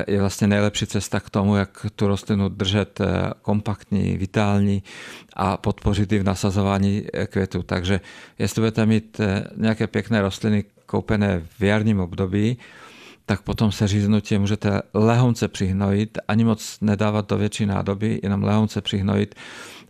je 0.06 0.20
vlastně 0.20 0.46
nejlepší 0.46 0.87
cesta 0.87 1.20
k 1.20 1.30
tomu, 1.30 1.56
jak 1.56 1.87
tu 1.96 2.06
rostlinu 2.06 2.48
držet 2.48 3.00
kompaktní, 3.42 4.16
vitální 4.16 4.83
a 5.37 5.56
podpořit 5.56 6.12
i 6.12 6.18
v 6.18 6.24
nasazování 6.24 7.04
květů. 7.26 7.62
Takže 7.62 8.00
jestli 8.38 8.61
budete 8.61 8.87
mít 8.87 9.20
nějaké 9.56 9.87
pěkné 9.87 10.22
rostliny 10.22 10.64
koupené 10.87 11.42
v 11.59 11.62
jarním 11.62 12.00
období, 12.00 12.59
tak 13.26 13.42
potom 13.42 13.72
se 13.72 13.88
říznutě 13.88 14.38
můžete 14.38 14.83
lehonce 14.94 15.48
přihnojit, 15.48 16.18
ani 16.28 16.44
moc 16.44 16.78
nedávat 16.80 17.28
do 17.28 17.38
větší 17.38 17.66
nádoby, 17.66 18.20
jenom 18.22 18.42
lehonce 18.42 18.80
přihnojit 18.80 19.35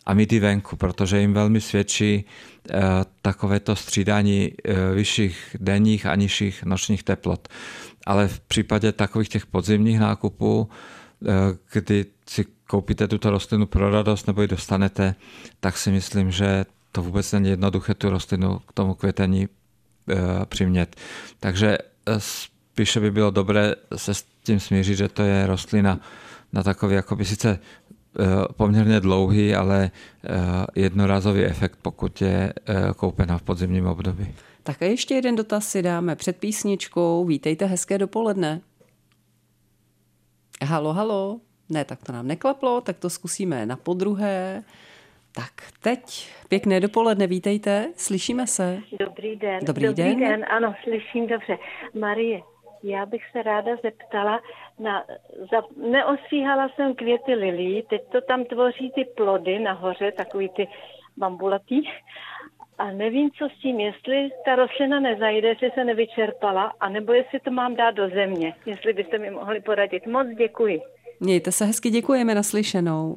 a 0.06 0.14
mít 0.14 0.32
i 0.32 0.40
venku, 0.40 0.76
protože 0.76 1.20
jim 1.20 1.32
velmi 1.32 1.60
svědčí 1.60 2.24
takovéto 3.22 3.76
střídání 3.76 4.52
vyšších 4.94 5.56
denních 5.60 6.06
a 6.06 6.14
nižších 6.14 6.64
nočních 6.64 7.02
teplot. 7.02 7.48
Ale 8.10 8.28
v 8.28 8.40
případě 8.40 8.92
takových 8.92 9.28
těch 9.28 9.46
podzimních 9.46 10.00
nákupů, 10.00 10.68
kdy 11.72 12.06
si 12.28 12.46
koupíte 12.66 13.08
tuto 13.08 13.30
rostlinu 13.30 13.66
pro 13.66 13.90
radost 13.90 14.26
nebo 14.26 14.42
ji 14.42 14.48
dostanete, 14.48 15.14
tak 15.60 15.78
si 15.78 15.90
myslím, 15.90 16.30
že 16.30 16.64
to 16.92 17.02
vůbec 17.02 17.32
není 17.32 17.50
jednoduché 17.50 17.94
tu 17.94 18.10
rostlinu 18.10 18.58
k 18.58 18.72
tomu 18.72 18.94
květení 18.94 19.48
přimět. 20.44 20.96
Takže 21.40 21.78
spíše 22.18 23.00
by 23.00 23.10
bylo 23.10 23.30
dobré 23.30 23.74
se 23.96 24.14
s 24.14 24.24
tím 24.42 24.60
smířit, 24.60 24.96
že 24.98 25.08
to 25.08 25.22
je 25.22 25.46
rostlina 25.46 26.00
na 26.52 26.62
takový 26.62 26.94
jakoby 26.94 27.24
sice 27.24 27.58
poměrně 28.56 29.00
dlouhý, 29.00 29.54
ale 29.54 29.90
jednorázový 30.74 31.44
efekt, 31.44 31.78
pokud 31.82 32.22
je 32.22 32.52
koupena 32.96 33.38
v 33.38 33.42
podzimním 33.42 33.86
období. 33.86 34.34
Tak 34.70 34.82
a 34.82 34.84
ještě 34.84 35.14
jeden 35.14 35.36
dotaz 35.36 35.68
si 35.68 35.82
dáme 35.82 36.16
před 36.16 36.40
písničkou. 36.40 37.24
Vítejte, 37.24 37.64
hezké 37.64 37.98
dopoledne. 37.98 38.60
Halo, 40.64 40.92
halo. 40.92 41.40
Ne, 41.68 41.84
tak 41.84 41.98
to 42.06 42.12
nám 42.12 42.26
neklaplo, 42.26 42.80
tak 42.80 42.98
to 42.98 43.10
zkusíme 43.10 43.66
na 43.66 43.76
podruhé. 43.76 44.62
Tak 45.34 45.52
teď 45.82 46.30
pěkné 46.48 46.80
dopoledne, 46.80 47.26
vítejte, 47.26 47.92
slyšíme 47.96 48.46
se. 48.46 48.78
Dobrý 48.98 49.36
den. 49.36 49.58
Dobrý, 49.64 49.86
Dobrý 49.86 50.04
den. 50.04 50.18
den, 50.18 50.44
ano, 50.50 50.74
slyším 50.82 51.26
dobře. 51.26 51.58
Marie, 52.00 52.42
já 52.82 53.06
bych 53.06 53.22
se 53.32 53.42
ráda 53.42 53.76
zeptala, 53.82 54.40
na, 54.78 55.04
za, 55.50 55.62
neosvíhala 55.90 56.68
jsem 56.68 56.94
květy 56.94 57.34
lilí, 57.34 57.82
teď 57.90 58.02
to 58.12 58.20
tam 58.20 58.44
tvoří 58.44 58.92
ty 58.94 59.04
plody 59.04 59.58
nahoře, 59.58 60.12
takový 60.12 60.48
ty 60.48 60.68
bambulatý. 61.16 61.82
A 62.80 62.90
nevím, 62.90 63.30
co 63.38 63.48
s 63.56 63.62
tím, 63.62 63.80
jestli 63.80 64.28
ta 64.44 64.56
rostlina 64.56 65.00
nezajde, 65.00 65.48
jestli 65.48 65.70
se 65.74 65.84
nevyčerpala, 65.84 66.72
anebo 66.80 67.12
jestli 67.12 67.40
to 67.40 67.50
mám 67.50 67.76
dát 67.76 67.90
do 67.90 68.08
země. 68.08 68.54
Jestli 68.66 68.92
byste 68.92 69.18
mi 69.18 69.30
mohli 69.30 69.60
poradit. 69.60 70.06
Moc 70.06 70.26
děkuji. 70.38 70.80
Mějte 71.20 71.52
se 71.52 71.64
hezky, 71.64 71.90
děkujeme 71.90 72.34
naslyšenou. 72.34 73.16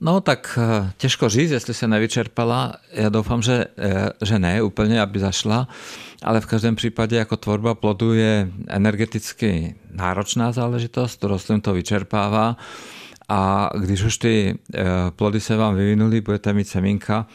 No 0.00 0.20
tak 0.20 0.58
těžko 0.96 1.28
říct, 1.28 1.50
jestli 1.50 1.74
se 1.74 1.88
nevyčerpala. 1.88 2.74
Já 2.92 3.08
doufám, 3.08 3.42
že, 3.42 3.64
že 4.24 4.38
ne 4.38 4.62
úplně, 4.62 5.00
aby 5.00 5.18
zašla, 5.18 5.68
ale 6.22 6.40
v 6.40 6.46
každém 6.46 6.76
případě 6.76 7.16
jako 7.16 7.36
tvorba 7.36 7.74
plodu 7.74 8.14
je 8.14 8.48
energeticky 8.68 9.74
náročná 9.90 10.52
záležitost, 10.52 11.16
to 11.16 11.28
rostlin 11.28 11.60
to 11.60 11.72
vyčerpává 11.72 12.56
a 13.28 13.70
když 13.78 14.02
už 14.02 14.18
ty 14.18 14.58
plody 15.16 15.40
se 15.40 15.56
vám 15.56 15.76
vyvinuli, 15.76 16.20
budete 16.20 16.52
mít 16.52 16.68
semínka, 16.68 17.26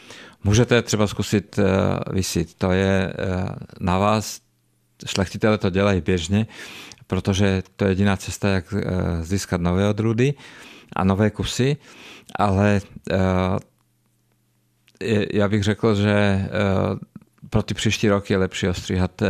můžete 0.44 0.82
třeba 0.82 1.08
zkusit 1.08 1.60
vysit. 2.12 2.54
To 2.54 2.72
je 2.72 3.14
na 3.80 3.98
vás, 3.98 4.42
šlechtitele 5.06 5.58
to 5.58 5.70
dělají 5.70 6.02
běžně, 6.02 6.48
protože 7.08 7.64
to 7.76 7.86
je 7.86 7.92
jediná 7.92 8.18
cesta, 8.18 8.50
jak 8.50 8.74
získat 9.22 9.62
nové 9.62 9.90
odrůdy 9.90 10.34
a 10.96 11.04
nové 11.04 11.30
kusy 11.30 11.78
ale 12.36 12.82
já 15.34 15.48
bych 15.48 15.64
řekl, 15.64 15.96
že 15.96 16.50
pro 17.50 17.64
ty 17.64 17.74
příští 17.74 18.10
roky 18.10 18.34
je 18.34 18.38
lepší 18.38 18.68
ostříhat 18.68 19.22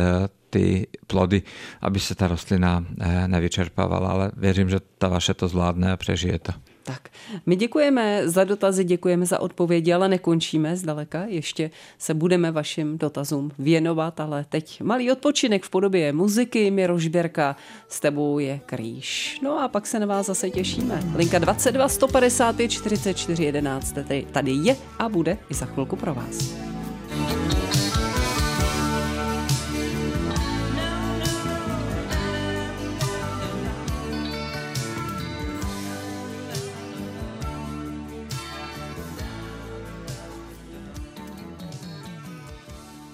ty 0.50 0.88
plody, 1.08 1.42
aby 1.82 2.00
se 2.00 2.16
ta 2.16 2.28
rostlina 2.28 2.86
nevyčerpávala, 3.28 4.10
ale 4.10 4.32
věřím, 4.38 4.70
že 4.70 4.80
ta 4.98 5.08
vaše 5.08 5.34
to 5.34 5.48
zvládne 5.48 5.92
a 5.92 5.98
přežije 5.98 6.40
to. 6.40 6.52
Tak, 6.90 7.10
my 7.46 7.56
děkujeme 7.56 8.22
za 8.30 8.44
dotazy, 8.44 8.84
děkujeme 8.84 9.26
za 9.26 9.40
odpovědi, 9.40 9.94
ale 9.94 10.08
nekončíme 10.08 10.76
zdaleka. 10.76 11.26
Ještě 11.28 11.72
se 11.98 12.14
budeme 12.14 12.52
vašim 12.52 12.98
dotazům 12.98 13.52
věnovat, 13.60 14.20
ale 14.20 14.46
teď 14.50 14.82
malý 14.82 15.12
odpočinek 15.12 15.64
v 15.64 15.70
podobě 15.70 16.14
muziky. 16.14 16.72
Miro 16.72 17.00
Žběrka, 17.00 17.56
s 17.88 18.00
tebou 18.00 18.40
je 18.40 18.60
kříž. 18.66 19.40
No 19.44 19.60
a 19.60 19.68
pak 19.68 19.88
se 19.88 20.00
na 20.00 20.06
vás 20.06 20.26
zase 20.26 20.50
těšíme. 20.50 21.04
Linka 21.16 21.40
22 21.40 21.90
155 21.90 22.68
44 22.72 23.44
11 23.44 23.96
tady 24.32 24.52
je 24.52 24.76
a 25.00 25.10
bude 25.10 25.38
i 25.50 25.54
za 25.54 25.66
chvilku 25.66 25.96
pro 25.96 26.14
vás. 26.14 26.54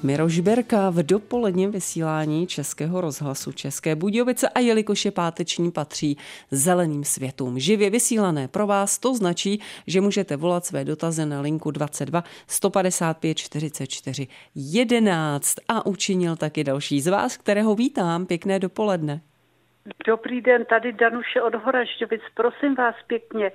Miro 0.06 0.30
Žberka 0.30 0.89
v 0.89 1.04
dopoledním 1.04 1.72
vysílání 1.72 2.48
Českého 2.48 3.02
rozhlasu 3.02 3.52
České 3.52 3.96
Budějovice 3.96 4.50
a 4.50 4.60
jelikož 4.60 5.06
je 5.06 5.12
páteční 5.12 5.72
patří 5.72 6.18
zeleným 6.52 7.04
světům 7.04 7.60
živě 7.60 7.89
vysílané 7.89 8.48
pro 8.48 8.68
vás, 8.68 9.00
to 9.00 9.13
značí, 9.13 9.62
že 9.88 10.02
můžete 10.02 10.36
volat 10.36 10.65
své 10.65 10.86
dotazy 10.86 11.26
na 11.26 11.41
linku 11.41 11.72
22 11.72 12.24
155 12.48 13.38
44 13.38 14.28
11 14.56 15.56
a 15.68 15.86
učinil 15.86 16.36
taky 16.36 16.63
další 16.63 17.02
z 17.02 17.08
vás, 17.08 17.38
kterého 17.38 17.76
vítám. 17.76 18.26
Pěkné 18.26 18.60
dopoledne. 18.60 19.22
Dobrý 20.08 20.41
den, 20.41 20.65
tady 20.65 20.94
Danuše 20.94 21.41
od. 21.41 21.54
Prosím 22.34 22.76
vás 22.76 22.96
pěkně, 23.08 23.52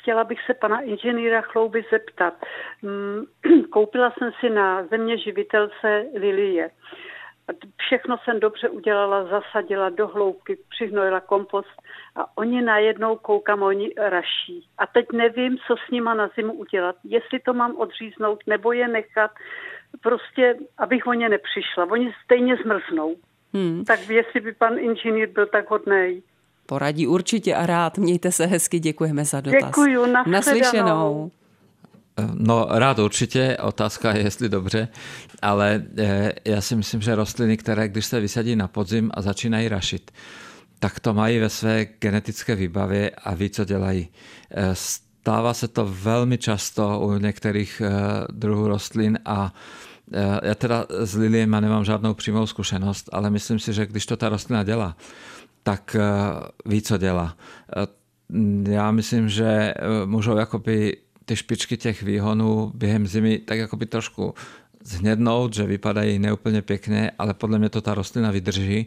chtěla 0.00 0.24
bych 0.24 0.38
se 0.46 0.54
pana 0.54 0.80
inženýra 0.80 1.40
Chlouby 1.40 1.84
zeptat. 1.90 2.34
Koupila 3.70 4.10
jsem 4.10 4.32
si 4.40 4.50
na 4.50 4.86
země 4.86 5.18
živitelce 5.18 6.04
lilie. 6.14 6.70
Všechno 7.76 8.18
jsem 8.18 8.40
dobře 8.40 8.68
udělala, 8.68 9.24
zasadila 9.24 9.88
do 9.88 10.06
hloubky, 10.08 10.58
přihnojila 10.68 11.20
kompost 11.20 11.82
a 12.16 12.38
oni 12.38 12.62
najednou 12.62 13.16
koukám, 13.16 13.62
oni 13.62 13.90
raší. 13.96 14.66
A 14.78 14.86
teď 14.86 15.06
nevím, 15.12 15.58
co 15.66 15.74
s 15.86 15.90
nima 15.90 16.14
na 16.14 16.30
zimu 16.36 16.52
udělat. 16.52 16.96
Jestli 17.04 17.38
to 17.40 17.54
mám 17.54 17.76
odříznout, 17.76 18.38
nebo 18.46 18.72
je 18.72 18.88
nechat, 18.88 19.30
prostě, 20.02 20.56
abych 20.78 21.06
o 21.06 21.12
ně 21.12 21.28
nepřišla. 21.28 21.86
Oni 21.90 22.14
stejně 22.24 22.56
zmrznou. 22.56 23.16
Hmm. 23.54 23.84
Tak 23.84 24.08
jestli 24.08 24.40
by 24.40 24.52
pan 24.52 24.78
inženýr 24.78 25.28
byl 25.28 25.46
tak 25.46 25.70
hodný. 25.70 26.22
Poradí 26.70 27.06
určitě 27.06 27.54
a 27.54 27.66
rád. 27.66 27.98
Mějte 27.98 28.32
se 28.32 28.46
hezky, 28.46 28.80
děkujeme 28.80 29.24
za 29.24 29.40
dotaz. 29.40 29.60
Děkuju, 29.66 30.06
naslyšenou. 30.26 31.30
No 32.34 32.66
rád 32.70 32.98
určitě, 32.98 33.56
otázka 33.62 34.12
je, 34.12 34.22
jestli 34.22 34.48
dobře, 34.48 34.88
ale 35.42 35.82
já 36.44 36.60
si 36.60 36.76
myslím, 36.76 37.00
že 37.00 37.14
rostliny, 37.14 37.56
které 37.56 37.88
když 37.88 38.06
se 38.06 38.20
vysadí 38.20 38.56
na 38.56 38.68
podzim 38.68 39.10
a 39.14 39.22
začínají 39.22 39.68
rašit, 39.68 40.10
tak 40.78 41.00
to 41.00 41.14
mají 41.14 41.38
ve 41.38 41.48
své 41.48 41.84
genetické 41.84 42.54
výbavě 42.54 43.10
a 43.10 43.34
ví, 43.34 43.50
co 43.50 43.64
dělají. 43.64 44.08
Stává 44.72 45.54
se 45.54 45.68
to 45.68 45.86
velmi 46.02 46.38
často 46.38 47.00
u 47.00 47.18
některých 47.18 47.82
druhů 48.32 48.68
rostlin 48.68 49.18
a 49.24 49.54
já 50.42 50.54
teda 50.54 50.86
s 50.88 51.16
liliema 51.16 51.60
nemám 51.60 51.84
žádnou 51.84 52.14
přímou 52.14 52.46
zkušenost, 52.46 53.08
ale 53.12 53.30
myslím 53.30 53.58
si, 53.58 53.72
že 53.72 53.86
když 53.86 54.06
to 54.06 54.16
ta 54.16 54.28
rostlina 54.28 54.64
dělá, 54.64 54.96
tak 55.62 55.96
ví, 56.66 56.82
co 56.82 56.98
dělá. 56.98 57.36
Já 58.68 58.90
myslím, 58.90 59.28
že 59.28 59.74
můžou 60.04 60.36
jakoby 60.36 60.96
ty 61.24 61.36
špičky 61.36 61.76
těch 61.76 62.02
výhonů 62.02 62.72
během 62.74 63.06
zimy 63.06 63.38
tak 63.38 63.58
jakoby 63.58 63.86
trošku 63.86 64.34
zhnednout, 64.84 65.54
že 65.54 65.66
vypadají 65.66 66.18
neúplně 66.18 66.62
pěkně, 66.62 67.10
ale 67.18 67.34
podle 67.34 67.58
mě 67.58 67.68
to 67.68 67.80
ta 67.80 67.94
rostlina 67.94 68.30
vydrží. 68.30 68.86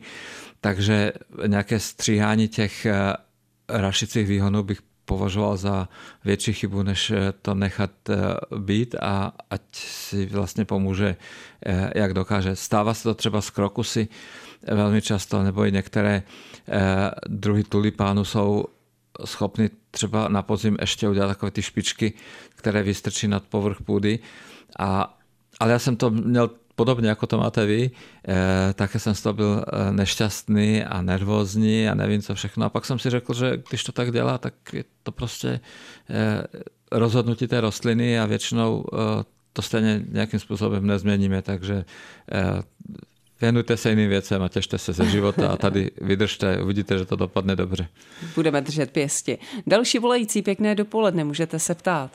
Takže 0.62 1.13
nějaké 1.47 1.79
stříhání 1.79 2.47
těch 2.47 2.86
eh, 2.86 3.13
rašicích 3.69 4.27
výhonů 4.27 4.63
bych 4.63 4.79
považoval 5.06 5.58
za 5.58 5.89
větší 6.26 6.54
chybu, 6.54 6.84
než 6.84 7.12
eh, 7.12 7.34
to 7.42 7.54
nechat 7.56 7.92
eh, 8.10 8.16
být 8.58 8.96
a 8.96 9.32
ať 9.50 9.62
si 9.74 10.26
vlastně 10.26 10.66
pomůže, 10.66 11.16
jak 11.96 12.13
dokáže. 12.13 12.56
Stává 12.56 12.94
se 12.94 13.04
to 13.04 13.13
třeba 13.13 13.42
z 13.42 13.50
krokusy 13.50 14.08
velmi 14.68 15.02
často, 15.02 15.44
nebo 15.44 15.66
i 15.66 15.72
některé 15.72 16.24
druhy 17.28 17.63
tulipánu 17.63 18.26
jsou 18.26 18.66
schopny 19.26 19.70
třeba 19.92 20.28
na 20.28 20.42
podzim 20.42 20.78
ještě 20.82 21.10
udělat 21.10 21.28
takové 21.28 21.52
ty 21.52 21.62
špičky, 21.62 22.13
které 22.56 22.84
vystrčí 22.84 23.28
nad 23.28 23.44
povrch 23.44 23.82
půdy 23.82 24.20
a 24.80 25.20
ale 25.60 25.72
já 25.72 25.80
jsem 25.80 25.96
to 25.96 26.10
měl 26.10 26.50
podobně 26.75 27.09
jako 27.09 27.27
to 27.27 27.38
máte 27.38 27.65
vy, 27.65 27.91
eh, 28.27 28.73
také 28.73 28.99
jsem 28.99 29.15
z 29.15 29.21
toho 29.21 29.33
byl 29.33 29.65
eh, 29.67 29.91
nešťastný 29.91 30.83
a 30.83 31.01
nervózní 31.01 31.89
a 31.89 31.95
nevím 31.95 32.21
co 32.21 32.36
všechno. 32.36 32.65
A 32.65 32.69
pak 32.69 32.86
jsem 32.86 32.99
si 32.99 33.09
řekl, 33.09 33.33
že 33.33 33.57
když 33.69 33.83
to 33.83 33.91
tak 33.91 34.12
dělá, 34.12 34.38
tak 34.38 34.53
je 34.73 34.83
to 35.03 35.12
prostě 35.12 35.59
eh, 36.09 36.43
rozhodnutí 36.91 37.47
té 37.47 37.62
rostliny 37.62 38.19
a 38.19 38.25
většinou 38.25 38.86
to 39.53 39.62
stejně 39.62 40.01
nějakým 40.12 40.39
způsobem 40.39 40.88
nezměníme, 40.88 41.41
takže 41.41 41.86
věnujte 43.41 43.77
se 43.77 43.89
jiným 43.89 44.09
věcem 44.09 44.43
a 44.43 44.49
těšte 44.49 44.77
se 44.77 44.93
ze 44.93 45.05
života 45.05 45.47
a 45.51 45.57
tady 45.57 45.91
vydržte, 46.01 46.62
uvidíte, 46.63 46.97
že 46.97 47.05
to 47.05 47.15
dopadne 47.15 47.55
dobře. 47.55 47.88
Budeme 48.36 48.62
držet 48.62 48.91
pěsti. 48.91 49.38
Další 49.67 49.99
volající 49.99 50.41
pěkné 50.41 50.75
dopoledne, 50.75 51.23
můžete 51.23 51.59
se 51.59 51.75
ptát. 51.75 52.12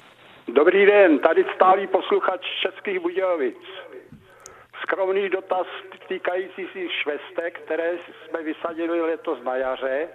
Dobrý 0.54 0.86
den, 0.86 1.18
tady 1.18 1.44
stálý 1.54 1.86
posluchač 1.86 2.40
Českých 2.62 3.00
Budějovic. 3.00 3.56
Skromný 4.88 5.28
dotaz 5.28 5.66
týkající 6.08 6.68
si 6.72 6.88
švestek, 6.88 7.60
které 7.60 7.92
jsme 7.98 8.42
vysadili 8.42 9.00
letos 9.00 9.38
na 9.42 9.56
jaře. 9.56 10.08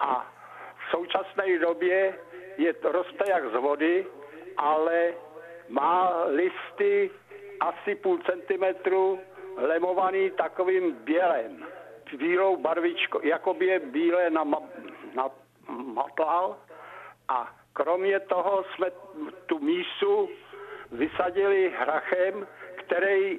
A 0.00 0.30
v 0.86 0.90
současné 0.90 1.58
době 1.58 2.18
je, 2.56 2.74
roste 2.82 3.24
jak 3.30 3.50
z 3.50 3.54
vody, 3.54 4.06
ale 4.56 5.14
má 5.68 6.24
listy 6.26 7.10
asi 7.60 7.94
půl 7.94 8.18
centimetru 8.18 9.20
lemovaný 9.56 10.30
takovým 10.30 10.92
bělem, 10.92 11.66
bílou 12.16 12.56
barvičkou, 12.56 13.20
jako 13.22 13.54
by 13.54 13.66
je 13.66 13.78
bílé 13.78 14.30
na, 14.30 14.44
na 15.14 15.30
matlal. 15.68 16.56
A 17.28 17.54
kromě 17.72 18.20
toho 18.20 18.64
jsme 18.64 18.90
tu 19.46 19.58
mísu 19.58 20.28
vysadili 20.92 21.74
hrachem, 21.78 22.46
který 22.88 23.38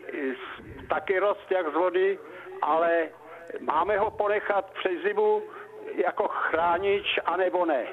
taky 0.90 1.20
rost 1.20 1.52
jak 1.52 1.72
z 1.72 1.74
vody, 1.74 2.18
ale 2.62 3.08
máme 3.62 3.98
ho 3.98 4.12
ponechat 4.12 4.72
přes 4.80 4.92
zimu 5.08 5.42
jako 6.06 6.28
chránič, 6.28 7.06
anebo 7.26 7.66
ne. 7.66 7.84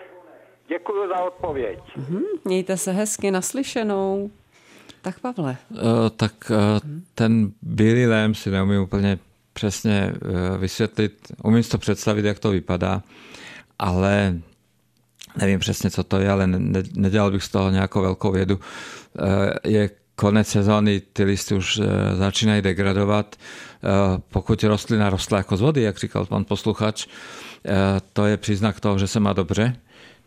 Děkuji 0.68 1.08
za 1.08 1.24
odpověď. 1.24 1.78
Mm-hmm, 1.96 2.22
mějte 2.44 2.76
se 2.76 2.92
hezky 2.92 3.30
naslyšenou. 3.30 4.30
Tak 5.02 5.20
Pavle. 5.20 5.56
Uh, 5.70 5.78
tak 6.16 6.32
uh, 6.50 6.56
ten 7.14 7.52
bílý 7.62 8.06
lém 8.06 8.34
si 8.34 8.50
neumím 8.50 8.82
úplně 8.82 9.18
přesně 9.52 10.12
uh, 10.12 10.60
vysvětlit. 10.60 11.12
Umím 11.44 11.62
si 11.62 11.70
to 11.70 11.78
představit, 11.78 12.24
jak 12.24 12.38
to 12.38 12.50
vypadá, 12.50 13.02
ale 13.78 14.34
nevím 15.36 15.58
přesně, 15.58 15.90
co 15.90 16.04
to 16.04 16.18
je, 16.18 16.30
ale 16.30 16.46
ne, 16.46 16.82
nedělal 16.94 17.30
bych 17.30 17.42
z 17.42 17.48
toho 17.48 17.70
nějakou 17.70 18.02
velkou 18.02 18.32
vědu. 18.32 18.60
Je 19.64 19.90
konec 20.16 20.48
sezóny, 20.48 21.00
ty 21.12 21.24
listy 21.24 21.54
už 21.54 21.80
začínají 22.14 22.62
degradovat. 22.62 23.36
Pokud 24.28 24.64
rostlina 24.64 25.10
rostla 25.10 25.38
jako 25.38 25.56
z 25.56 25.60
vody, 25.60 25.82
jak 25.82 25.98
říkal 25.98 26.26
pan 26.26 26.44
posluchač, 26.44 27.06
to 28.12 28.26
je 28.26 28.36
příznak 28.36 28.80
toho, 28.80 28.98
že 28.98 29.06
se 29.06 29.20
má 29.20 29.32
dobře 29.32 29.76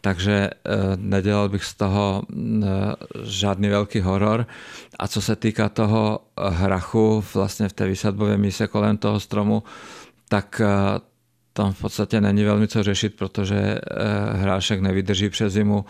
takže 0.01 0.49
nedělal 0.95 1.49
bych 1.49 1.63
z 1.63 1.73
toho 1.73 2.23
žádný 3.23 3.69
velký 3.69 3.99
horor. 3.99 4.47
A 4.99 5.07
co 5.07 5.21
se 5.21 5.35
týká 5.35 5.69
toho 5.69 6.19
hrachu 6.49 7.23
vlastně 7.33 7.69
v 7.69 7.73
té 7.73 7.85
vysadbové 7.85 8.37
mise 8.37 8.67
kolem 8.67 8.97
toho 8.97 9.19
stromu, 9.19 9.63
tak 10.29 10.61
tam 11.59 11.73
v 11.73 11.81
podstatě 11.81 12.21
není 12.21 12.43
velmi 12.43 12.67
co 12.67 12.83
řešit, 12.83 13.15
protože 13.15 13.79
hrášek 14.31 14.79
nevydrží 14.81 15.29
přes 15.29 15.53
zimu, 15.53 15.85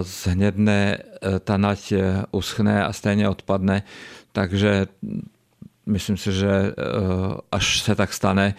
zhnědne, 0.00 0.98
ta 1.44 1.56
nať 1.56 1.92
uschne 2.30 2.84
a 2.84 2.92
stejně 2.92 3.28
odpadne, 3.28 3.82
takže 4.32 4.86
myslím 5.86 6.16
si, 6.16 6.32
že 6.32 6.74
až 7.52 7.82
se 7.82 7.94
tak 7.94 8.12
stane, 8.12 8.54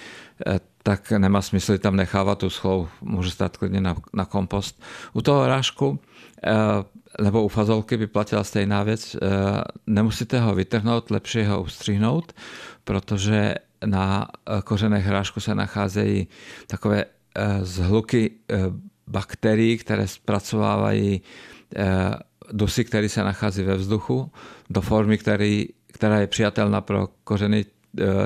tak 0.84 1.12
nemá 1.12 1.42
smysl 1.42 1.78
tam 1.78 1.96
nechávat 1.96 2.40
tu 2.40 2.50
schlou, 2.50 2.88
může 3.02 3.32
stát 3.32 3.58
klidně 3.58 3.82
na, 3.82 3.96
na 4.14 4.26
kompost. 4.26 4.82
U 5.14 5.22
toho 5.22 5.46
eh, 5.48 6.52
nebo 7.22 7.44
u 7.44 7.48
fazolky 7.48 7.98
by 7.98 8.08
platila 8.08 8.44
stejná 8.44 8.84
věc. 8.84 9.16
Eh, 9.16 9.20
nemusíte 9.88 10.40
ho 10.40 10.56
vytrhnout, 10.56 11.12
lepší 11.12 11.44
ho 11.44 11.62
ustřihnout, 11.62 12.34
protože 12.84 13.56
na 13.86 14.28
eh, 14.32 14.62
kořenech 14.62 15.06
hrášku 15.06 15.40
se 15.40 15.56
nacházejí 15.56 16.28
takové 16.68 17.06
zhluky 17.62 18.32
bakterií, 19.08 19.78
které 19.78 20.08
zpracovávají 20.08 21.22
dusy, 22.52 22.84
které 22.86 23.10
se 23.10 23.24
nachází 23.24 23.64
ve 23.64 23.76
vzduchu, 23.76 24.32
do 24.70 24.82
formy, 24.82 25.18
který, 25.18 25.68
která 25.88 26.20
je 26.20 26.28
přijatelná 26.28 26.82
pro 26.82 27.08
kořeny 27.24 27.66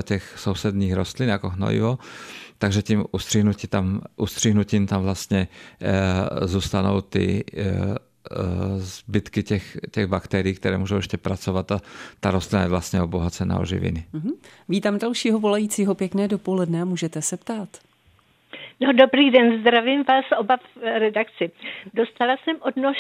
těch 0.04 0.34
sousedních 0.38 0.94
rostlin 0.94 1.30
jako 1.30 1.50
hnojivo. 1.50 1.98
Takže 2.58 2.82
tím 2.82 3.04
ustřihnutím 3.12 3.70
tam, 3.70 4.02
ustřihnutím 4.16 4.88
tam 4.88 5.02
vlastně 5.02 5.48
zůstanou 6.46 7.02
ty 7.02 7.44
zbytky 8.78 9.44
těch, 9.44 9.78
těch 9.92 10.08
bakterií, 10.08 10.56
které 10.56 10.78
můžou 10.78 10.96
ještě 10.96 11.18
pracovat 11.18 11.72
a 11.72 11.80
ta 12.20 12.32
rostlina 12.32 12.64
je 12.64 12.70
vlastně 12.70 13.02
obohacená 13.02 13.60
o 13.60 13.66
živiny. 13.66 14.06
Mm-hmm. 14.14 14.34
Vítám 14.70 15.00
dalšího 15.00 15.40
volajícího 15.40 15.96
pěkné 15.96 16.28
dopoledne 16.28 16.82
a 16.82 16.86
můžete 16.86 17.22
se 17.22 17.38
ptát. 17.38 17.70
No 18.80 18.94
dobrý 18.94 19.32
den, 19.32 19.60
zdravím 19.62 20.04
vás 20.08 20.26
oba 20.40 20.58
v 20.58 21.00
redakci. 21.00 21.52
Dostala 21.94 22.38
jsem 22.44 22.58
od 22.62 22.76
nož 22.76 22.98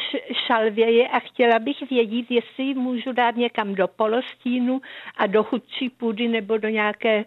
šalvěje 0.47 1.07
a 1.07 1.19
chtěla 1.19 1.59
bych 1.59 1.89
vědět, 1.89 2.25
jestli 2.31 2.63
ji 2.63 2.73
můžu 2.73 3.11
dát 3.13 3.35
někam 3.35 3.75
do 3.75 3.87
polostínu 3.87 4.81
a 5.17 5.27
do 5.27 5.43
chudší 5.43 5.89
půdy 5.89 6.27
nebo 6.27 6.57
do 6.57 6.69
nějaké 6.69 7.25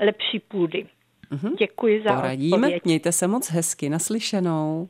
lepší 0.00 0.38
půdy. 0.38 0.86
Mm-hmm. 1.34 1.56
Děkuji 1.58 2.02
za 2.02 2.14
Poradíme. 2.14 2.56
odpověď. 2.56 2.84
Mějte 2.84 3.12
se 3.12 3.26
moc 3.26 3.50
hezky, 3.50 3.88
naslyšenou. 3.88 4.88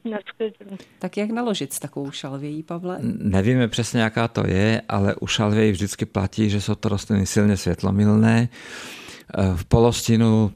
Tak 0.98 1.16
jak 1.16 1.30
naložit 1.30 1.72
s 1.72 1.78
takovou 1.78 2.11
šalvějí, 2.11 2.62
Pavle? 2.62 2.98
Nevíme 3.18 3.68
přesně, 3.68 4.00
jaká 4.00 4.28
to 4.28 4.46
je, 4.46 4.83
ale 4.88 5.14
u 5.14 5.26
šalvějí 5.26 5.72
vždycky 5.72 6.04
platí, 6.07 6.50
že 6.50 6.61
jsou 6.61 6.74
to 6.74 6.88
rostliny 6.88 7.26
silně 7.26 7.57
světlomilné. 7.57 8.48
V 9.57 9.64
polostinu 9.64 10.52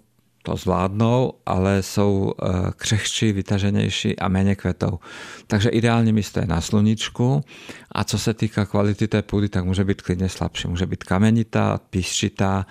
to 0.48 0.56
zvládnou, 0.56 1.32
ale 1.46 1.82
jsou 1.82 2.32
křehčí, 2.76 3.32
vytaženější 3.32 4.18
a 4.18 4.28
méně 4.28 4.54
kvetou. 4.54 4.98
Takže 5.46 5.68
ideální 5.68 6.12
místo 6.12 6.40
je 6.40 6.46
na 6.46 6.60
sluníčku 6.60 7.44
a 7.92 8.04
co 8.04 8.18
se 8.18 8.34
týká 8.34 8.64
kvality 8.64 9.08
té 9.08 9.22
půdy, 9.22 9.48
tak 9.48 9.64
může 9.64 9.84
být 9.84 10.02
klidně 10.02 10.28
slabší. 10.28 10.68
Může 10.68 10.86
být 10.86 11.04
kamenitá, 11.04 11.80
písčitá, 11.90 12.66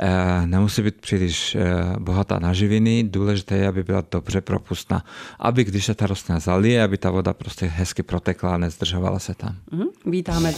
Eh, 0.00 0.46
nemusí 0.46 0.82
být 0.82 1.00
příliš 1.00 1.54
eh, 1.54 1.60
bohatá 1.98 2.38
na 2.38 2.52
živiny, 2.52 3.04
důležité 3.04 3.56
je, 3.56 3.68
aby 3.68 3.82
byla 3.82 4.02
dobře 4.10 4.40
propustná, 4.40 5.04
aby 5.38 5.64
když 5.64 5.84
se 5.84 5.94
ta 5.94 6.06
rostlina 6.06 6.40
zalije, 6.40 6.82
aby 6.82 6.98
ta 6.98 7.10
voda 7.10 7.32
prostě 7.32 7.66
hezky 7.66 8.02
protekla 8.02 8.54
a 8.54 8.58
nezdržovala 8.58 9.18
se 9.18 9.34
tam. 9.34 9.56
Mm-hmm. 9.72 9.88
Vítáme, 10.06 10.54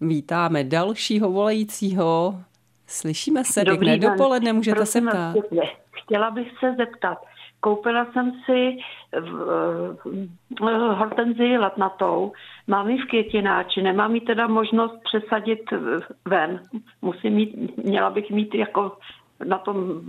vítáme 0.00 0.64
dalšího 0.64 1.30
volajícího. 1.30 2.40
Slyšíme 2.86 3.44
se, 3.44 3.64
Dobrý 3.64 3.78
pěkné 3.78 3.98
den. 3.98 4.10
dopoledne, 4.10 4.52
můžete 4.52 4.74
Prosím 4.76 5.04
se 5.04 5.10
ptát. 5.10 5.36
Chtěla 6.02 6.30
bych 6.30 6.58
se 6.58 6.74
zeptat, 6.74 7.18
koupila 7.60 8.06
jsem 8.12 8.32
si 8.44 8.76
v, 9.20 9.30
v, 10.60 10.94
hortenzii 10.94 11.58
latnatou, 11.58 12.32
mám 12.66 12.90
ji 12.90 12.98
v 12.98 13.06
květináči, 13.06 13.82
nemám 13.82 14.14
ji 14.14 14.20
teda 14.20 14.46
možnost 14.46 14.94
přesadit 15.04 15.62
ven. 16.24 16.60
Musím 17.02 17.32
mít, 17.32 17.76
měla 17.76 18.10
bych 18.10 18.30
mít 18.30 18.54
jako 18.54 18.92
na 19.44 19.58
tom 19.58 20.00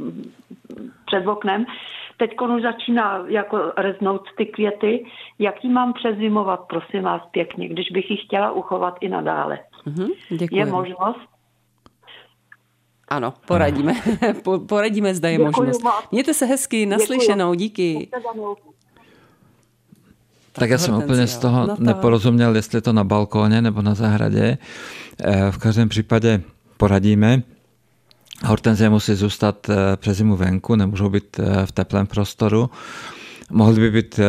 před 1.05 1.27
oknem. 1.27 1.65
Teď 2.17 2.41
už 2.55 2.61
začíná 2.61 3.23
jako 3.27 3.73
reznout 3.77 4.21
ty 4.37 4.45
květy. 4.45 5.05
Jak 5.39 5.63
ji 5.63 5.69
mám 5.69 5.93
přezimovat, 5.93 6.59
prosím 6.67 7.03
vás 7.03 7.21
pěkně, 7.31 7.67
když 7.67 7.91
bych 7.91 8.11
ji 8.11 8.17
chtěla 8.17 8.51
uchovat 8.51 8.97
i 9.01 9.09
nadále? 9.09 9.59
Mm-hmm, 9.87 10.47
je 10.51 10.65
možnost? 10.65 11.32
Ano, 13.07 13.33
poradíme. 13.47 13.93
poradíme, 14.67 15.15
zda 15.15 15.29
je 15.29 15.37
Děkuji 15.37 15.51
možnost. 15.57 15.81
Mějte 16.11 16.33
se 16.33 16.45
hezky, 16.45 16.85
naslyšenou, 16.85 17.53
díky. 17.53 18.09
Tak 20.51 20.69
já 20.69 20.77
jsem 20.77 20.95
úplně 20.95 21.27
z 21.27 21.37
toho 21.37 21.67
no 21.67 21.75
neporozuměl, 21.79 22.55
jestli 22.55 22.77
je 22.77 22.81
to 22.81 22.93
na 22.93 23.03
balkóně 23.03 23.61
nebo 23.61 23.81
na 23.81 23.93
zahradě. 23.93 24.57
Eh, 25.23 25.51
v 25.51 25.57
každém 25.57 25.89
případě 25.89 26.41
poradíme. 26.77 27.43
Hortenzie 28.45 28.89
musí 28.89 29.15
zůstat 29.15 29.69
eh, 29.69 29.75
přes 29.97 30.17
zimu 30.17 30.35
venku, 30.35 30.75
nemůžou 30.75 31.09
být 31.09 31.39
v 31.65 31.71
teplém 31.71 32.07
prostoru. 32.07 32.69
Mohly 33.51 33.79
by 33.79 33.91
být 33.91 34.19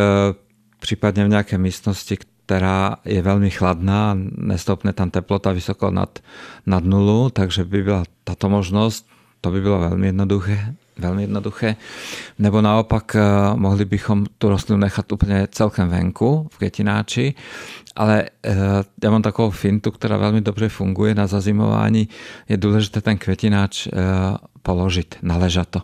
případně 0.81 1.25
v 1.25 1.29
nějaké 1.29 1.59
místnosti, 1.59 2.17
která 2.47 2.97
je 3.05 3.23
velmi 3.23 3.51
chladná, 3.51 4.17
nestopne 4.37 4.93
tam 4.93 5.11
teplota 5.11 5.53
vysoko 5.53 5.91
nad, 5.91 6.19
nad 6.67 6.85
nulu, 6.85 7.31
takže 7.31 7.65
by 7.65 7.83
byla 7.83 8.03
tato 8.25 8.49
možnost, 8.49 9.07
to 9.41 9.51
by 9.51 9.61
bylo 9.61 9.79
velmi 9.79 10.07
jednoduché, 10.07 10.75
velmi 10.99 11.23
jednoduché. 11.23 11.77
Nebo 12.39 12.61
naopak 12.61 13.17
eh, 13.17 13.21
mohli 13.55 13.85
bychom 13.85 14.27
tu 14.39 14.49
rostlinu 14.49 14.81
nechat 14.81 15.13
úplně 15.13 15.49
celkem 15.51 15.89
venku 15.89 16.49
v 16.53 16.59
květináči, 16.59 17.35
ale 17.97 18.25
eh, 18.45 18.55
já 19.05 19.11
mám 19.11 19.23
takovou 19.23 19.51
fintu, 19.51 19.91
která 19.91 20.17
velmi 20.17 20.41
dobře 20.41 20.69
funguje 20.69 21.15
na 21.15 21.27
zazimování. 21.27 22.09
Je 22.49 22.57
důležité 22.57 23.01
ten 23.01 23.19
květináč 23.19 23.87
eh, 23.87 23.91
položit 24.63 25.17
na 25.23 25.37
ležato, 25.37 25.83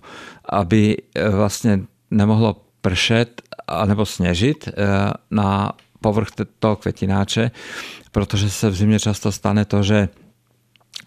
aby 0.49 0.97
vlastně 1.31 1.81
nemohlo 2.11 2.57
pršet 2.81 3.43
nebo 3.87 4.07
sněžit 4.07 4.69
na 5.31 5.73
povrch 6.01 6.29
toho 6.59 6.77
kvetináče, 6.77 7.51
protože 8.13 8.51
se 8.51 8.71
v 8.71 8.75
zimě 8.75 9.01
často 9.01 9.33
stane 9.33 9.65
to, 9.65 9.83
že 9.83 10.09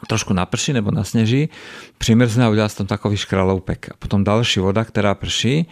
trošku 0.07 0.33
naprší 0.33 0.73
nebo 0.73 0.91
nasněží, 0.91 1.49
přimrzne 1.97 2.45
a 2.45 2.49
udělá 2.49 2.69
se 2.69 2.77
tam 2.77 2.87
takový 2.87 3.17
škraloupek. 3.17 3.89
A 3.91 3.93
potom 3.99 4.23
další 4.23 4.59
voda, 4.59 4.85
která 4.85 5.15
prší, 5.15 5.65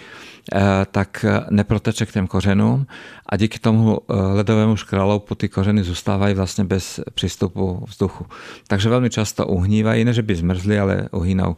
eh, 0.54 0.60
tak 0.92 1.26
neproteče 1.50 2.06
k 2.06 2.12
těm 2.12 2.28
kořenům 2.28 2.88
a 3.26 3.38
díky 3.38 3.60
tomu 3.60 4.00
eh, 4.00 4.14
ledovému 4.14 4.76
škraloupu 4.76 5.36
ty 5.36 5.50
kořeny 5.50 5.84
zůstávají 5.84 6.36
vlastně 6.36 6.64
bez 6.64 7.00
přístupu 7.14 7.86
vzduchu. 7.88 8.26
Takže 8.68 8.90
velmi 8.90 9.10
často 9.10 9.48
uhnívají, 9.48 10.06
ne 10.06 10.14
že 10.14 10.22
by 10.22 10.36
zmrzli, 10.36 10.80
ale 10.80 11.10
uhynou. 11.12 11.56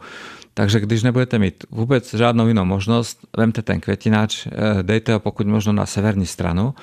Takže 0.54 0.80
když 0.80 1.04
nebudete 1.04 1.40
mít 1.40 1.66
vůbec 1.72 2.14
žádnou 2.14 2.48
jinou 2.48 2.66
možnost, 2.66 3.20
vemte 3.38 3.62
ten 3.62 3.80
květináč, 3.80 4.48
eh, 4.48 4.84
dejte 4.84 5.14
ho 5.14 5.20
pokud 5.20 5.48
možno 5.48 5.74
na 5.74 5.86
severní 5.86 6.26
stranu, 6.26 6.74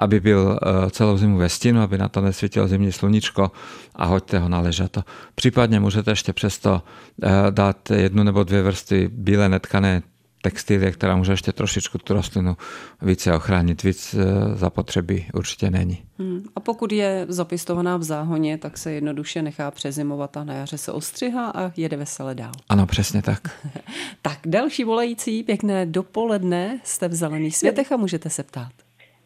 aby 0.00 0.20
byl 0.20 0.58
eh, 0.62 0.90
celou 0.90 1.16
zimu 1.16 1.38
ve 1.38 1.48
stínu, 1.48 1.80
aby 1.80 1.98
na 1.98 2.08
to 2.08 2.20
nesvítilo 2.20 2.68
zimní 2.68 2.92
sluníčko 2.92 3.52
a 3.94 4.04
hoďte 4.04 4.38
ho 4.38 4.48
na 4.48 4.60
ležato. 4.60 5.04
Případně 5.34 5.80
můžete 5.80 6.10
ještě 6.10 6.32
přesto 6.32 6.82
eh, 7.22 7.30
dát 7.50 7.90
jednu 7.90 8.22
nebo 8.22 8.44
dvě 8.44 8.62
vrstvy 8.62 9.08
bílé 9.12 9.48
netkané 9.48 10.02
textilie, 10.42 10.92
která 10.92 11.16
může 11.16 11.32
ještě 11.32 11.52
trošičku 11.52 11.98
tu 11.98 12.14
rostlinu 12.14 12.56
více 13.02 13.32
ochránit. 13.32 13.82
Víc 13.82 14.14
eh, 14.14 14.56
zapotřebí 14.56 15.26
určitě 15.34 15.70
není. 15.70 16.02
Hmm. 16.18 16.42
A 16.56 16.60
pokud 16.60 16.92
je 16.92 17.26
zapistovaná 17.28 17.96
v 17.96 18.02
záhoně, 18.02 18.58
tak 18.58 18.78
se 18.78 18.92
jednoduše 18.92 19.42
nechá 19.42 19.70
přezimovat 19.70 20.36
a 20.36 20.44
na 20.44 20.54
jaře 20.54 20.78
se 20.78 20.92
ostřihá 20.92 21.50
a 21.50 21.72
jede 21.76 21.96
vesele 21.96 22.34
dál. 22.34 22.52
Ano, 22.68 22.86
přesně 22.86 23.22
tak. 23.22 23.40
tak 24.22 24.38
další 24.46 24.84
volající, 24.84 25.42
pěkné 25.42 25.86
dopoledne, 25.86 26.80
jste 26.84 27.08
v 27.08 27.14
zelených 27.14 27.56
světech 27.56 27.92
a 27.92 27.96
můžete 27.96 28.30
se 28.30 28.42
ptát. 28.42 28.72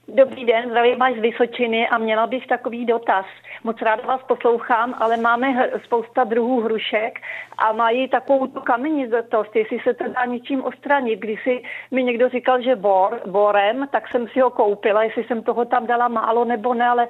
Dobrý 0.09 0.45
den, 0.45 0.71
zdravím 0.71 0.99
vás 0.99 1.14
z 1.14 1.21
Vysočiny 1.21 1.88
a 1.88 1.99
měla 1.99 2.27
bych 2.27 2.47
takový 2.47 2.87
dotaz. 2.87 3.27
Moc 3.64 3.83
ráda 3.83 4.03
vás 4.07 4.23
poslouchám, 4.23 4.95
ale 4.99 5.17
máme 5.17 5.71
spousta 5.85 6.25
druhů 6.25 6.61
hrušek 6.61 7.19
a 7.59 7.73
mají 7.73 8.09
takovou 8.09 8.47
tu 8.47 8.61
kamenitost, 8.61 9.57
jestli 9.57 9.79
se 9.81 9.95
to 9.95 10.05
dá 10.09 10.25
něčím 10.25 10.64
odstranit. 10.64 11.21
Když 11.21 11.43
si 11.43 11.62
mi 11.90 12.05
někdo 12.05 12.29
říkal, 12.29 12.62
že 12.62 12.77
bor, 12.77 13.21
borem, 13.27 13.88
tak 13.93 14.09
jsem 14.09 14.29
si 14.29 14.40
ho 14.40 14.51
koupila, 14.51 15.03
jestli 15.03 15.25
jsem 15.25 15.43
toho 15.43 15.64
tam 15.64 15.87
dala 15.87 16.09
málo 16.09 16.45
nebo 16.45 16.75
ne, 16.75 16.88
ale 16.88 17.09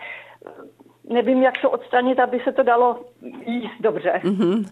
nevím, 1.10 1.42
jak 1.42 1.54
to 1.62 1.70
odstranit, 1.70 2.20
aby 2.20 2.40
se 2.44 2.52
to 2.52 2.62
dalo 2.62 3.04
jíst 3.46 3.80
dobře. 3.80 4.20
Mm-hmm. 4.24 4.66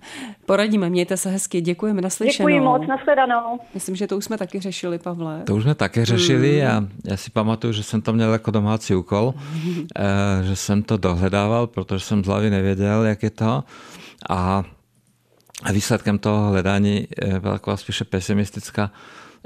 Poradíme, 0.47 0.91
mějte 0.91 1.17
se 1.17 1.31
hezky, 1.31 1.61
děkujeme, 1.61 2.03
naslyšenou. 2.03 2.49
Děkuji 2.49 2.61
moc, 2.61 2.87
nashledanou. 2.87 3.61
Myslím, 3.75 3.97
že 3.97 4.07
to 4.07 4.17
už 4.17 4.25
jsme 4.25 4.39
taky 4.39 4.61
řešili, 4.61 4.99
Pavle. 4.99 5.43
To 5.47 5.55
už 5.55 5.63
jsme 5.63 5.75
taky 5.75 6.05
řešili 6.05 6.63
mm. 6.63 6.69
a 6.69 6.89
já 7.11 7.17
si 7.17 7.31
pamatuju, 7.31 7.73
že 7.73 7.83
jsem 7.83 8.03
to 8.03 8.13
měl 8.13 8.33
jako 8.33 8.51
domácí 8.51 8.95
úkol, 8.95 9.35
mm. 9.65 9.87
že 10.43 10.57
jsem 10.57 10.83
to 10.83 10.97
dohledával, 10.97 11.67
protože 11.67 12.01
jsem 12.01 12.25
z 12.25 12.27
hlavy 12.27 12.51
nevěděl, 12.51 13.05
jak 13.05 13.23
je 13.23 13.31
to 13.31 13.65
a 14.31 14.63
výsledkem 15.73 16.19
toho 16.19 16.51
hledání 16.51 17.09
eh, 17.23 17.41
byla 17.41 17.53
taková 17.53 17.77
spíše 17.77 18.05
pesimistická 18.05 18.91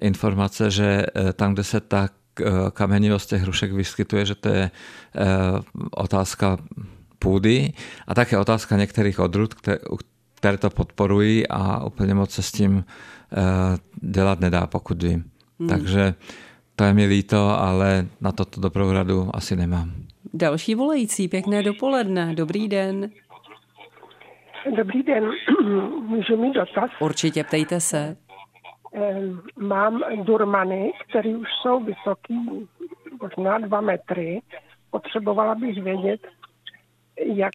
informace, 0.03 0.71
že 0.71 1.03
eh, 1.15 1.33
tam, 1.33 1.55
kde 1.55 1.65
se 1.65 1.81
tak 1.81 2.13
Eh, 2.13 2.26
kamenivost 2.73 3.29
těch 3.29 3.43
hrušek 3.43 3.73
vyskytuje, 3.73 4.27
že 4.27 4.35
to 4.35 4.49
je 4.49 4.71
eh, 4.71 5.27
otázka 5.91 6.57
půdy 7.19 7.73
a 8.07 8.15
také 8.15 8.39
otázka 8.39 8.77
některých 8.77 9.19
odrůd, 9.19 9.55
které 10.35 10.59
to 10.59 10.71
podporují 10.71 11.49
a 11.49 11.85
úplně 11.85 12.15
moc 12.15 12.31
se 12.31 12.43
s 12.43 12.53
tím 12.53 12.85
eh, 13.33 13.37
dělat 14.01 14.41
nedá, 14.41 14.67
pokud 14.67 15.03
vím. 15.03 15.25
Hmm. 15.61 15.69
Takže 15.69 16.15
to 16.77 16.85
je 16.85 16.95
mi 16.95 17.07
líto, 17.07 17.61
ale 17.61 18.07
na 18.21 18.33
toto 18.33 18.61
dobrou 18.61 18.93
radu 18.93 19.31
asi 19.35 19.57
nemám. 19.57 19.93
Další 20.35 20.75
volající, 20.75 21.29
pěkné 21.29 21.63
dopoledne, 21.63 22.35
dobrý 22.35 22.69
den. 22.69 23.11
Dobrý 24.77 25.03
den, 25.03 25.25
můžu 26.03 26.37
mít 26.37 26.53
dotaz? 26.53 26.91
Určitě, 27.01 27.45
ptejte 27.45 27.81
se 27.81 28.17
mám 29.61 30.01
durmany, 30.23 30.93
které 31.09 31.31
už 31.31 31.49
jsou 31.63 31.81
vysoký, 31.85 32.69
možná 33.23 33.59
dva 33.59 33.81
metry. 33.81 34.43
Potřebovala 34.91 35.55
bych 35.55 35.83
vědět, 35.83 36.21
jak 37.35 37.53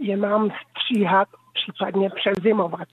je 0.00 0.16
mám 0.16 0.50
stříhat, 0.50 1.28
případně 1.54 2.10
přezimovat. 2.10 2.88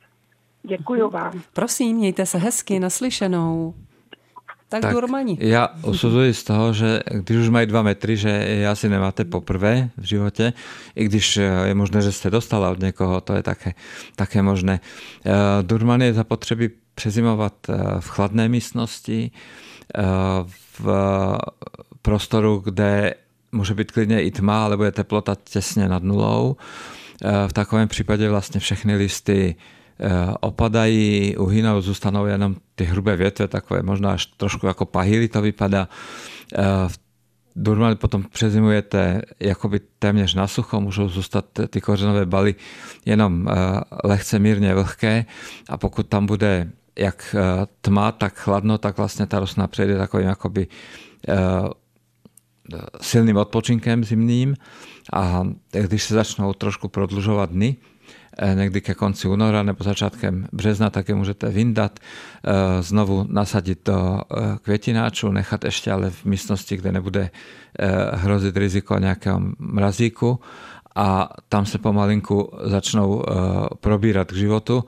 Děkuji 0.64 1.10
vám. 1.10 1.42
Prosím, 1.54 1.98
mějte 1.98 2.26
se 2.26 2.38
hezky, 2.38 2.80
naslyšenou. 2.80 3.74
Tak, 4.70 4.82
tak 4.82 4.94
durmani. 4.94 5.38
Já 5.40 5.70
usuzuji 5.88 6.34
z 6.34 6.44
toho, 6.44 6.74
že 6.74 7.00
když 7.12 7.38
už 7.38 7.50
mají 7.50 7.68
dva 7.68 7.82
metry, 7.82 8.18
že 8.18 8.30
je 8.30 8.68
asi 8.68 8.90
nemáte 8.90 9.26
poprvé 9.26 9.90
v 9.98 10.04
životě, 10.04 10.54
i 10.96 11.06
když 11.06 11.38
je 11.66 11.74
možné, 11.74 12.02
že 12.02 12.12
jste 12.12 12.30
dostala 12.30 12.72
od 12.72 12.80
někoho, 12.80 13.22
to 13.22 13.34
je 13.34 13.44
také, 13.44 13.74
také 14.16 14.42
možné. 14.42 14.80
Durman 15.62 16.02
je 16.02 16.14
zapotřebí 16.14 16.70
přezimovat 16.96 17.54
eh, 17.70 17.74
v 18.00 18.08
chladné 18.08 18.50
místnosti, 18.50 19.32
eh, 19.98 20.02
v 20.80 20.88
prostoru, 22.02 22.62
kde 22.66 23.14
může 23.52 23.74
být 23.74 23.92
klidně 23.92 24.24
i 24.24 24.32
tma, 24.32 24.66
ale 24.66 24.78
bude 24.78 24.92
teplota 24.92 25.36
těsně 25.44 25.90
nad 25.90 26.04
nulou. 26.04 26.56
Eh, 27.24 27.48
v 27.48 27.54
takovém 27.54 27.88
případě 27.88 28.30
vlastně 28.30 28.60
všechny 28.60 28.96
listy 28.96 29.56
opadají, 30.40 31.38
uhynou, 31.38 31.82
zůstanou 31.82 32.26
jenom 32.26 32.56
ty 32.76 32.84
hrubé 32.84 33.16
větve, 33.16 33.48
takové 33.48 33.84
možná 33.84 34.12
až 34.12 34.26
trošku 34.26 34.68
jako 34.68 34.86
pahily 34.86 35.28
to 35.28 35.42
vypadá. 35.42 35.88
Normálně 37.56 37.96
potom 37.96 38.24
přezimujete 38.24 39.22
jakoby 39.40 39.80
téměř 40.00 40.34
na 40.34 40.48
sucho, 40.48 40.82
můžou 40.82 41.10
zůstat 41.10 41.46
ty 41.70 41.82
kořenové 41.82 42.26
baly 42.26 42.56
jenom 43.06 43.48
lehce 44.04 44.40
mírně 44.40 44.76
vlhké 44.76 45.26
a 45.70 45.78
pokud 45.78 46.08
tam 46.08 46.26
bude 46.26 46.72
jak 47.00 47.36
eh, 47.36 47.68
tma, 47.82 48.12
tak 48.12 48.34
chladno, 48.34 48.78
tak 48.78 48.98
vlastně 48.98 49.26
ta 49.26 49.40
rostlina 49.40 49.68
přejde 49.68 49.98
takovým 49.98 50.28
jakoby 50.28 50.68
eh, 51.30 51.36
silným 53.02 53.38
odpočinkem 53.38 54.04
zimným 54.04 54.56
a 55.14 55.44
když 55.72 56.04
se 56.04 56.14
začnou 56.14 56.54
trošku 56.54 56.88
prodlužovat 56.88 57.50
dny, 57.50 57.76
eh, 58.38 58.56
někdy 58.56 58.82
ke 58.82 58.94
konci 58.94 59.28
února 59.28 59.64
nebo 59.64 59.84
začátkem 59.84 60.48
března, 60.54 60.90
tak 60.90 61.10
je 61.10 61.16
můžete 61.16 61.50
vyndat, 61.50 62.00
znovu 62.80 63.26
nasadit 63.30 63.80
do 63.86 64.22
květináču, 64.62 65.32
nechat 65.32 65.64
ještě 65.64 65.92
ale 65.92 66.10
v 66.10 66.26
místnosti, 66.26 66.78
kde 66.78 66.92
nebude 66.92 67.30
hrozit 68.14 68.58
riziko 68.58 69.00
nějakého 69.00 69.42
mrazíku. 69.60 70.40
A 70.96 71.30
tam 71.50 71.66
se 71.66 71.78
pomalinku 71.78 72.52
začnou 72.64 73.24
probírat 73.80 74.32
k 74.32 74.36
životu 74.36 74.84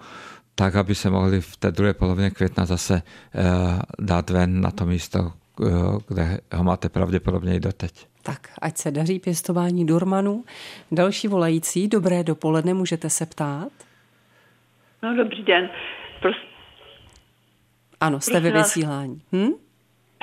tak, 0.60 0.76
aby 0.76 0.96
se 0.96 1.10
mohli 1.10 1.42
v 1.42 1.58
té 1.58 1.72
druhé 1.72 1.94
polovině 1.94 2.30
května 2.30 2.66
zase 2.66 2.94
eh, 2.94 3.42
dát 4.00 4.30
ven 4.30 4.62
na 4.62 4.72
to 4.72 4.86
místo, 4.86 5.20
eh, 5.20 5.66
kde 6.08 6.40
ho 6.54 6.64
máte 6.64 6.90
pravděpodobně 6.90 7.56
i 7.56 7.60
doteď. 7.60 7.92
Tak, 8.24 8.48
ať 8.62 8.78
se 8.78 8.92
daří 8.92 9.20
pěstování 9.20 9.86
durmanů. 9.86 10.44
Další 10.92 11.28
volající, 11.28 11.88
dobré 11.88 12.24
dopoledne, 12.24 12.74
můžete 12.74 13.10
se 13.10 13.26
ptát? 13.26 13.72
No, 15.04 15.16
dobrý 15.16 15.44
den. 15.44 15.70
Prost... 16.22 16.40
Ano, 18.00 18.20
jste 18.20 18.40
ve 18.40 18.52
vysílání. 18.52 19.22
Hm? 19.32 19.52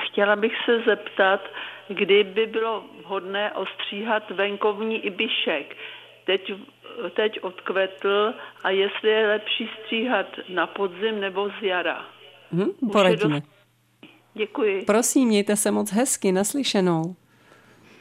Chtěla 0.01 0.35
bych 0.35 0.51
se 0.65 0.79
zeptat, 0.87 1.41
kdy 1.87 2.23
by 2.23 2.45
bylo 2.45 2.83
vhodné 3.05 3.51
ostříhat 3.51 4.31
venkovní 4.31 5.05
ibišek. 5.05 5.75
Teď 6.25 6.41
teď 7.15 7.31
odkvetl 7.41 8.33
a 8.63 8.69
jestli 8.69 9.09
je 9.09 9.27
lepší 9.27 9.69
stříhat 9.79 10.25
na 10.49 10.67
podzim 10.67 11.19
nebo 11.19 11.49
z 11.49 11.63
jara. 11.63 12.05
Hmm, 12.51 12.69
poradíme. 12.91 13.41
Děkuji. 14.33 14.83
Prosím, 14.85 15.27
mějte 15.27 15.55
se 15.55 15.71
moc 15.71 15.91
hezky, 15.91 16.31
naslyšenou. 16.31 17.15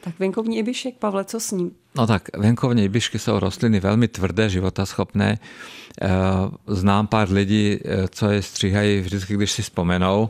Tak 0.00 0.18
venkovní 0.18 0.58
ibišek, 0.58 0.98
Pavle, 0.98 1.24
co 1.24 1.40
s 1.40 1.50
ním? 1.50 1.70
No 1.96 2.06
tak 2.06 2.36
venkovní 2.36 2.84
ibišky 2.84 3.18
jsou 3.18 3.38
rostliny 3.38 3.80
velmi 3.80 4.08
tvrdé, 4.08 4.48
životaschopné. 4.48 5.38
Eh, 6.02 6.08
znám 6.66 7.06
pár 7.06 7.30
lidí, 7.30 7.78
eh, 7.84 8.08
co 8.08 8.30
je 8.30 8.42
stříhají 8.42 9.00
vždycky, 9.00 9.34
když 9.34 9.52
si 9.52 9.62
vzpomenou 9.62 10.28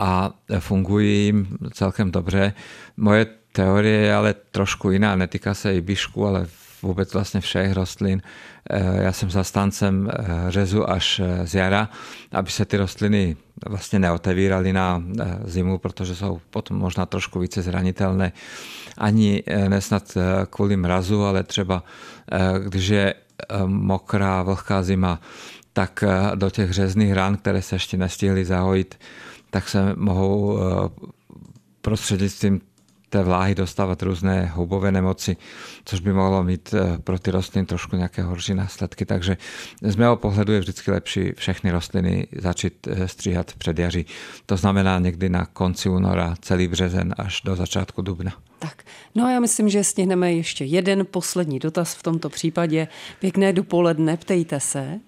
a 0.00 0.30
fungují 0.58 1.24
jim 1.24 1.58
celkem 1.72 2.10
dobře. 2.10 2.52
Moje 2.96 3.26
teorie 3.52 4.00
je 4.00 4.14
ale 4.14 4.34
trošku 4.34 4.90
jiná, 4.90 5.16
netýká 5.16 5.54
se 5.54 5.74
ibišku, 5.74 6.26
ale 6.26 6.46
vůbec 6.82 7.14
vlastně 7.14 7.40
všech 7.40 7.72
rostlin. 7.72 8.22
Eh, 8.70 9.02
já 9.02 9.12
jsem 9.12 9.30
zastáncem 9.30 10.10
řezu 10.48 10.90
až 10.90 11.20
z 11.44 11.54
jara, 11.54 11.88
aby 12.32 12.50
se 12.50 12.64
ty 12.64 12.76
rostliny 12.76 13.36
vlastně 13.66 13.98
neotevíraly 13.98 14.72
na 14.72 15.02
zimu, 15.44 15.78
protože 15.78 16.16
jsou 16.16 16.40
potom 16.50 16.76
možná 16.76 17.06
trošku 17.06 17.38
více 17.38 17.62
zranitelné. 17.62 18.32
Ani 18.98 19.42
nesnad 19.68 20.16
kvůli 20.50 20.76
mrazu, 20.76 21.24
ale 21.24 21.42
třeba 21.42 21.82
když 22.64 22.88
je 22.88 23.14
mokrá, 23.66 24.42
vlhká 24.42 24.82
zima, 24.82 25.20
tak 25.72 26.04
do 26.34 26.50
těch 26.50 26.70
řezných 26.70 27.12
rán, 27.12 27.36
které 27.36 27.62
se 27.62 27.74
ještě 27.74 27.96
nestihly 27.96 28.44
zahojit, 28.44 28.98
tak 29.50 29.68
se 29.68 29.94
mohou 29.96 30.58
prostřednictvím 31.80 32.60
té 33.10 33.22
vláhy 33.22 33.54
dostávat 33.54 34.02
různé 34.02 34.46
houbové 34.46 34.92
nemoci, 34.92 35.36
což 35.84 36.00
by 36.00 36.12
mohlo 36.12 36.42
mít 36.44 36.74
pro 37.04 37.18
ty 37.18 37.30
rostliny 37.30 37.66
trošku 37.66 37.96
nějaké 37.96 38.22
horší 38.22 38.54
následky. 38.54 39.06
Takže 39.06 39.36
z 39.82 39.96
mého 39.96 40.16
pohledu 40.16 40.52
je 40.52 40.60
vždycky 40.60 40.90
lepší 40.90 41.32
všechny 41.32 41.70
rostliny 41.70 42.26
začít 42.32 42.88
stříhat 43.06 43.52
před 43.52 43.78
jaří. 43.78 44.06
To 44.46 44.56
znamená 44.56 44.98
někdy 44.98 45.28
na 45.28 45.46
konci 45.46 45.88
února, 45.88 46.34
celý 46.40 46.68
březen 46.68 47.14
až 47.18 47.40
do 47.40 47.56
začátku 47.56 48.02
dubna. 48.02 48.32
Tak, 48.58 48.82
no 49.14 49.24
a 49.24 49.30
já 49.30 49.40
myslím, 49.40 49.68
že 49.68 49.84
stihneme 49.84 50.32
ještě 50.32 50.64
jeden 50.64 51.06
poslední 51.10 51.58
dotaz 51.58 51.94
v 51.94 52.02
tomto 52.02 52.28
případě. 52.28 52.88
Pěkné 53.18 53.52
dopoledne, 53.52 54.16
ptejte 54.16 54.60
se. 54.60 55.00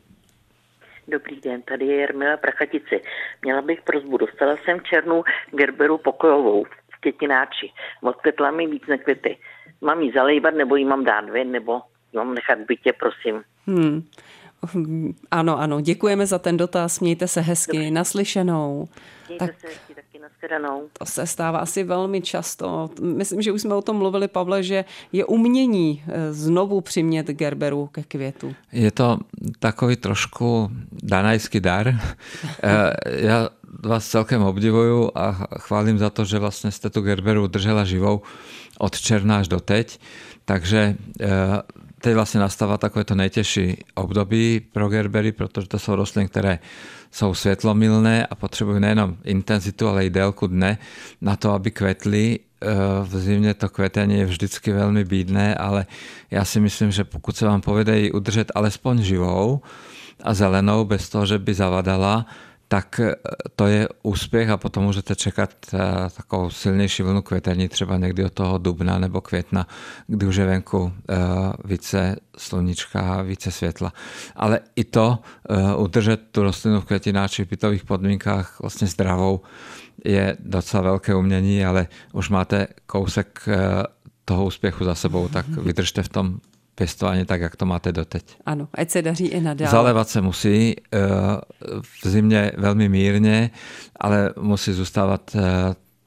Dobrý 1.09 1.41
den, 1.41 1.63
tady 1.63 1.87
je 1.87 2.01
Jarmila 2.01 2.37
Prachatice. 2.37 3.01
Měla 3.43 3.63
bych 3.63 3.83
prozbu, 3.83 4.17
dostala 4.17 4.57
jsem 4.65 4.81
černou 4.81 5.25
gerberu 5.57 5.99
pokojovou 5.99 6.65
květináči. 7.03 7.73
Odkvětla 8.03 8.51
mi 8.51 8.67
víc 8.67 8.83
nekvěty. 8.89 9.37
Mám 9.81 10.01
ji 10.01 10.13
zalejvat, 10.13 10.55
nebo 10.55 10.77
ji 10.77 10.85
mám 10.85 11.05
dát 11.05 11.31
ven, 11.31 11.53
nebo 11.53 11.73
ji 12.13 12.17
mám 12.17 12.35
nechat 12.35 12.59
v 12.59 12.67
bytě, 12.67 12.93
prosím. 12.93 13.43
Hmm. 13.67 14.03
Ano, 15.31 15.59
ano, 15.59 15.81
děkujeme 15.81 16.27
za 16.27 16.39
ten 16.39 16.57
dotaz, 16.57 17.01
mějte 17.01 17.29
se 17.29 17.41
hezky, 17.41 17.77
Dobře. 17.77 17.91
naslyšenou. 17.91 18.89
Mějte 19.29 19.47
tak... 19.47 19.61
se 19.61 19.67
hezky, 19.67 19.95
taky 19.95 20.19
nashledanou. 20.19 20.89
To 20.99 21.07
se 21.07 21.27
stává 21.27 21.59
asi 21.59 21.85
velmi 21.85 22.21
často. 22.23 22.91
Myslím, 23.01 23.43
že 23.43 23.53
už 23.53 23.63
jsme 23.63 23.75
o 23.75 23.83
tom 23.83 23.97
mluvili, 23.97 24.29
Pavle, 24.29 24.63
že 24.63 24.85
je 25.13 25.25
umění 25.25 26.05
eh, 26.07 26.33
znovu 26.33 26.81
přimět 26.81 27.27
Gerberu 27.27 27.87
ke 27.87 28.03
květu. 28.03 28.55
Je 28.73 28.91
to 28.91 29.19
takový 29.59 29.97
trošku 29.97 30.71
danajský 31.03 31.61
dar. 31.61 31.95
Eh, 32.63 32.93
já 33.27 33.49
vás 33.85 34.09
celkem 34.09 34.43
obdivuju 34.43 35.11
a 35.15 35.33
chválím 35.59 35.99
za 35.99 36.11
to, 36.11 36.25
že 36.25 36.39
vlastně 36.39 36.71
jste 36.71 36.91
tu 36.91 37.01
Gerberu 37.01 37.47
držela 37.47 37.85
živou 37.85 38.23
od 38.79 39.01
června 39.01 39.39
až 39.39 39.49
do 39.49 39.61
teď. 39.61 40.01
Takže 40.45 40.97
eh, 41.21 41.29
teď 42.01 42.15
vlastně 42.15 42.41
nastává 42.41 42.79
takové 42.79 43.05
to 43.05 43.15
nejtěžší 43.15 43.85
období 43.95 44.61
pro 44.73 44.89
Gerbery, 44.89 45.33
protože 45.33 45.69
to 45.69 45.79
jsou 45.79 45.97
rostliny, 45.97 46.29
které 46.29 46.59
jsou 47.11 47.35
světlomilné 47.35 48.27
a 48.27 48.35
potřebují 48.35 48.81
nejenom 48.81 49.17
intenzitu, 49.25 49.89
ale 49.89 50.07
i 50.07 50.11
délku 50.11 50.47
dne 50.47 50.79
na 51.21 51.37
to, 51.37 51.53
aby 51.53 51.71
kvetly. 51.71 52.39
Eh, 52.63 52.67
v 53.03 53.19
zimě 53.19 53.55
to 53.55 53.69
kvetení 53.69 54.19
je 54.19 54.27
vždycky 54.27 54.73
velmi 54.73 55.05
bídné, 55.05 55.55
ale 55.55 55.87
já 56.31 56.45
si 56.45 56.61
myslím, 56.61 56.91
že 56.91 57.05
pokud 57.05 57.37
se 57.37 57.47
vám 57.47 57.61
povede 57.61 57.99
ji 57.99 58.13
udržet 58.13 58.53
alespoň 58.55 59.03
živou 59.03 59.63
a 60.23 60.35
zelenou, 60.35 60.85
bez 60.85 61.09
toho, 61.09 61.27
že 61.27 61.39
by 61.39 61.55
zavadala, 61.55 62.27
tak 62.73 63.01
eh, 63.01 63.15
to 63.57 63.67
je 63.67 63.89
úspěch 64.03 64.51
a 64.51 64.57
potom 64.57 64.85
můžete 64.85 65.15
čekat 65.15 65.51
eh, 65.75 65.79
takovou 66.17 66.51
silnější 66.51 67.03
vlnu 67.03 67.23
květení 67.23 67.69
třeba 67.69 67.97
někdy 67.97 68.25
od 68.25 68.33
toho 68.33 68.59
dubna 68.59 68.99
nebo 68.99 69.21
května, 69.21 69.67
kdy 70.07 70.27
už 70.27 70.37
je 70.37 70.47
venku 70.47 70.93
eh, 71.11 71.17
více 71.65 72.17
sluníčka, 72.39 73.23
více 73.23 73.51
světla. 73.51 73.93
Ale 74.37 74.61
i 74.77 74.85
to 74.85 75.19
udržet 75.77 76.21
tu 76.31 76.43
rostlinu 76.43 76.81
v 76.81 76.85
květináči 76.85 77.45
v 77.45 77.49
bytových 77.49 77.85
podmínkách 77.85 78.61
vlastně 78.61 78.87
zdravou 78.87 79.41
je 80.05 80.37
docela 80.41 80.83
velké 80.83 81.15
umění, 81.15 81.65
ale 81.65 81.87
už 82.13 82.29
máte 82.29 82.67
kousek 82.87 83.49
toho 84.25 84.45
úspěchu 84.45 84.85
za 84.85 84.95
sebou, 84.95 85.29
tak 85.29 85.49
vydržte 85.49 86.03
v 86.03 86.09
tom 86.09 86.41
pěstování 86.75 87.25
tak, 87.25 87.41
jak 87.41 87.57
to 87.57 87.67
máte 87.67 87.93
doteď. 87.93 88.37
Ano, 88.47 88.69
ať 88.75 88.91
se 88.91 89.03
daří 89.03 89.27
i 89.27 89.41
nadále. 89.41 89.71
Zalevat 89.71 90.09
se 90.09 90.21
musí 90.21 90.77
eh, 90.77 90.99
v 92.03 92.09
zimě 92.09 92.53
velmi 92.57 92.89
mírně, 92.89 93.51
ale 93.97 94.35
musí 94.41 94.73
zůstávat 94.73 95.37
eh, 95.37 95.41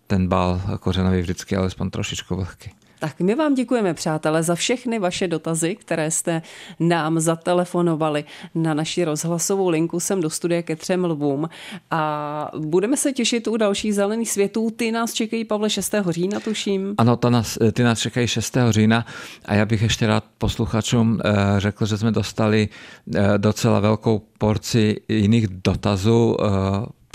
ten 0.08 0.28
bal 0.28 0.62
kořenový 0.80 1.22
vždycky 1.22 1.56
alespoň 1.56 1.90
trošičku 1.90 2.36
vlhký. 2.36 2.72
Tak 3.06 3.20
my 3.20 3.36
vám 3.36 3.54
děkujeme, 3.54 3.94
přátelé, 3.94 4.44
za 4.44 4.56
všechny 4.56 5.00
vaše 5.00 5.28
dotazy, 5.28 5.76
které 5.76 6.12
jste 6.12 6.42
nám 6.80 7.20
zatelefonovali 7.20 8.24
na 8.56 8.74
naši 8.74 9.06
rozhlasovou 9.06 9.70
linku 9.70 10.00
sem 10.00 10.22
do 10.22 10.30
studia 10.30 10.62
ke 10.62 10.76
třem 10.76 11.06
lvům. 11.06 11.50
A 11.92 12.52
budeme 12.58 12.98
se 12.98 13.14
těšit 13.14 13.48
u 13.48 13.58
dalších 13.58 13.96
zelených 13.96 14.32
světů. 14.32 14.70
Ty 14.76 14.92
nás 14.92 15.14
čekají, 15.14 15.46
Pavle, 15.46 15.70
6. 15.70 15.96
října, 16.10 16.40
tuším. 16.40 16.96
Ano, 16.98 17.18
to 17.18 17.30
nás, 17.30 17.58
ty 17.74 17.84
nás 17.84 18.00
čekají 18.00 18.28
6. 18.28 18.58
října 18.70 19.06
a 19.46 19.54
já 19.54 19.66
bych 19.66 19.82
ještě 19.82 20.08
rád 20.08 20.24
posluchačům 20.38 21.20
eh, 21.26 21.34
řekl, 21.58 21.86
že 21.86 21.98
jsme 21.98 22.12
dostali 22.12 22.70
eh, 23.16 23.38
docela 23.38 23.80
velkou 23.80 24.22
porci 24.38 24.96
jiných 25.10 25.48
dotazů 25.48 26.38
eh, 26.40 26.46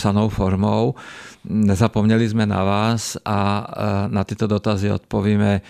psanou 0.01 0.29
formou. 0.29 0.95
Nezapomněli 1.45 2.29
jsme 2.29 2.47
na 2.47 2.65
vás 2.65 3.17
a 3.25 3.67
na 4.09 4.25
tyto 4.25 4.47
dotazy 4.47 4.91
odpovíme 4.91 5.53
e, 5.55 5.61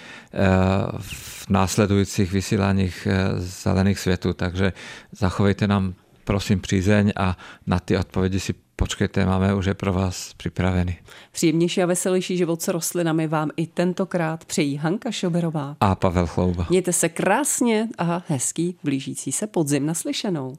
v 0.99 1.51
následujících 1.51 2.33
vysíláních 2.33 3.07
e, 3.07 3.41
zelených 3.41 3.99
světů. 3.99 4.33
Takže 4.33 4.73
zachovejte 5.13 5.67
nám 5.67 5.95
prosím 6.25 6.61
přízeň 6.61 7.13
a 7.17 7.37
na 7.67 7.79
ty 7.79 7.99
odpovědi 7.99 8.41
si 8.41 8.55
počkejte, 8.77 9.27
máme 9.27 9.55
už 9.55 9.67
je 9.67 9.75
pro 9.75 9.93
vás 9.93 10.35
připraveny. 10.37 10.99
Příjemnější 11.33 11.83
a 11.83 11.87
veselější 11.87 12.37
život 12.37 12.63
s 12.63 12.69
rostlinami 12.69 13.27
vám 13.27 13.51
i 13.57 13.67
tentokrát 13.67 14.45
přejí 14.45 14.77
Hanka 14.77 15.11
Šoberová 15.11 15.77
a 15.81 15.95
Pavel 15.95 16.27
Chlouba. 16.27 16.67
Mějte 16.71 16.93
se 16.93 17.09
krásně 17.09 17.89
a 17.99 18.23
hezký 18.29 18.77
blížící 18.85 19.33
se 19.33 19.47
podzim 19.47 19.87
naslyšenou. 19.87 20.57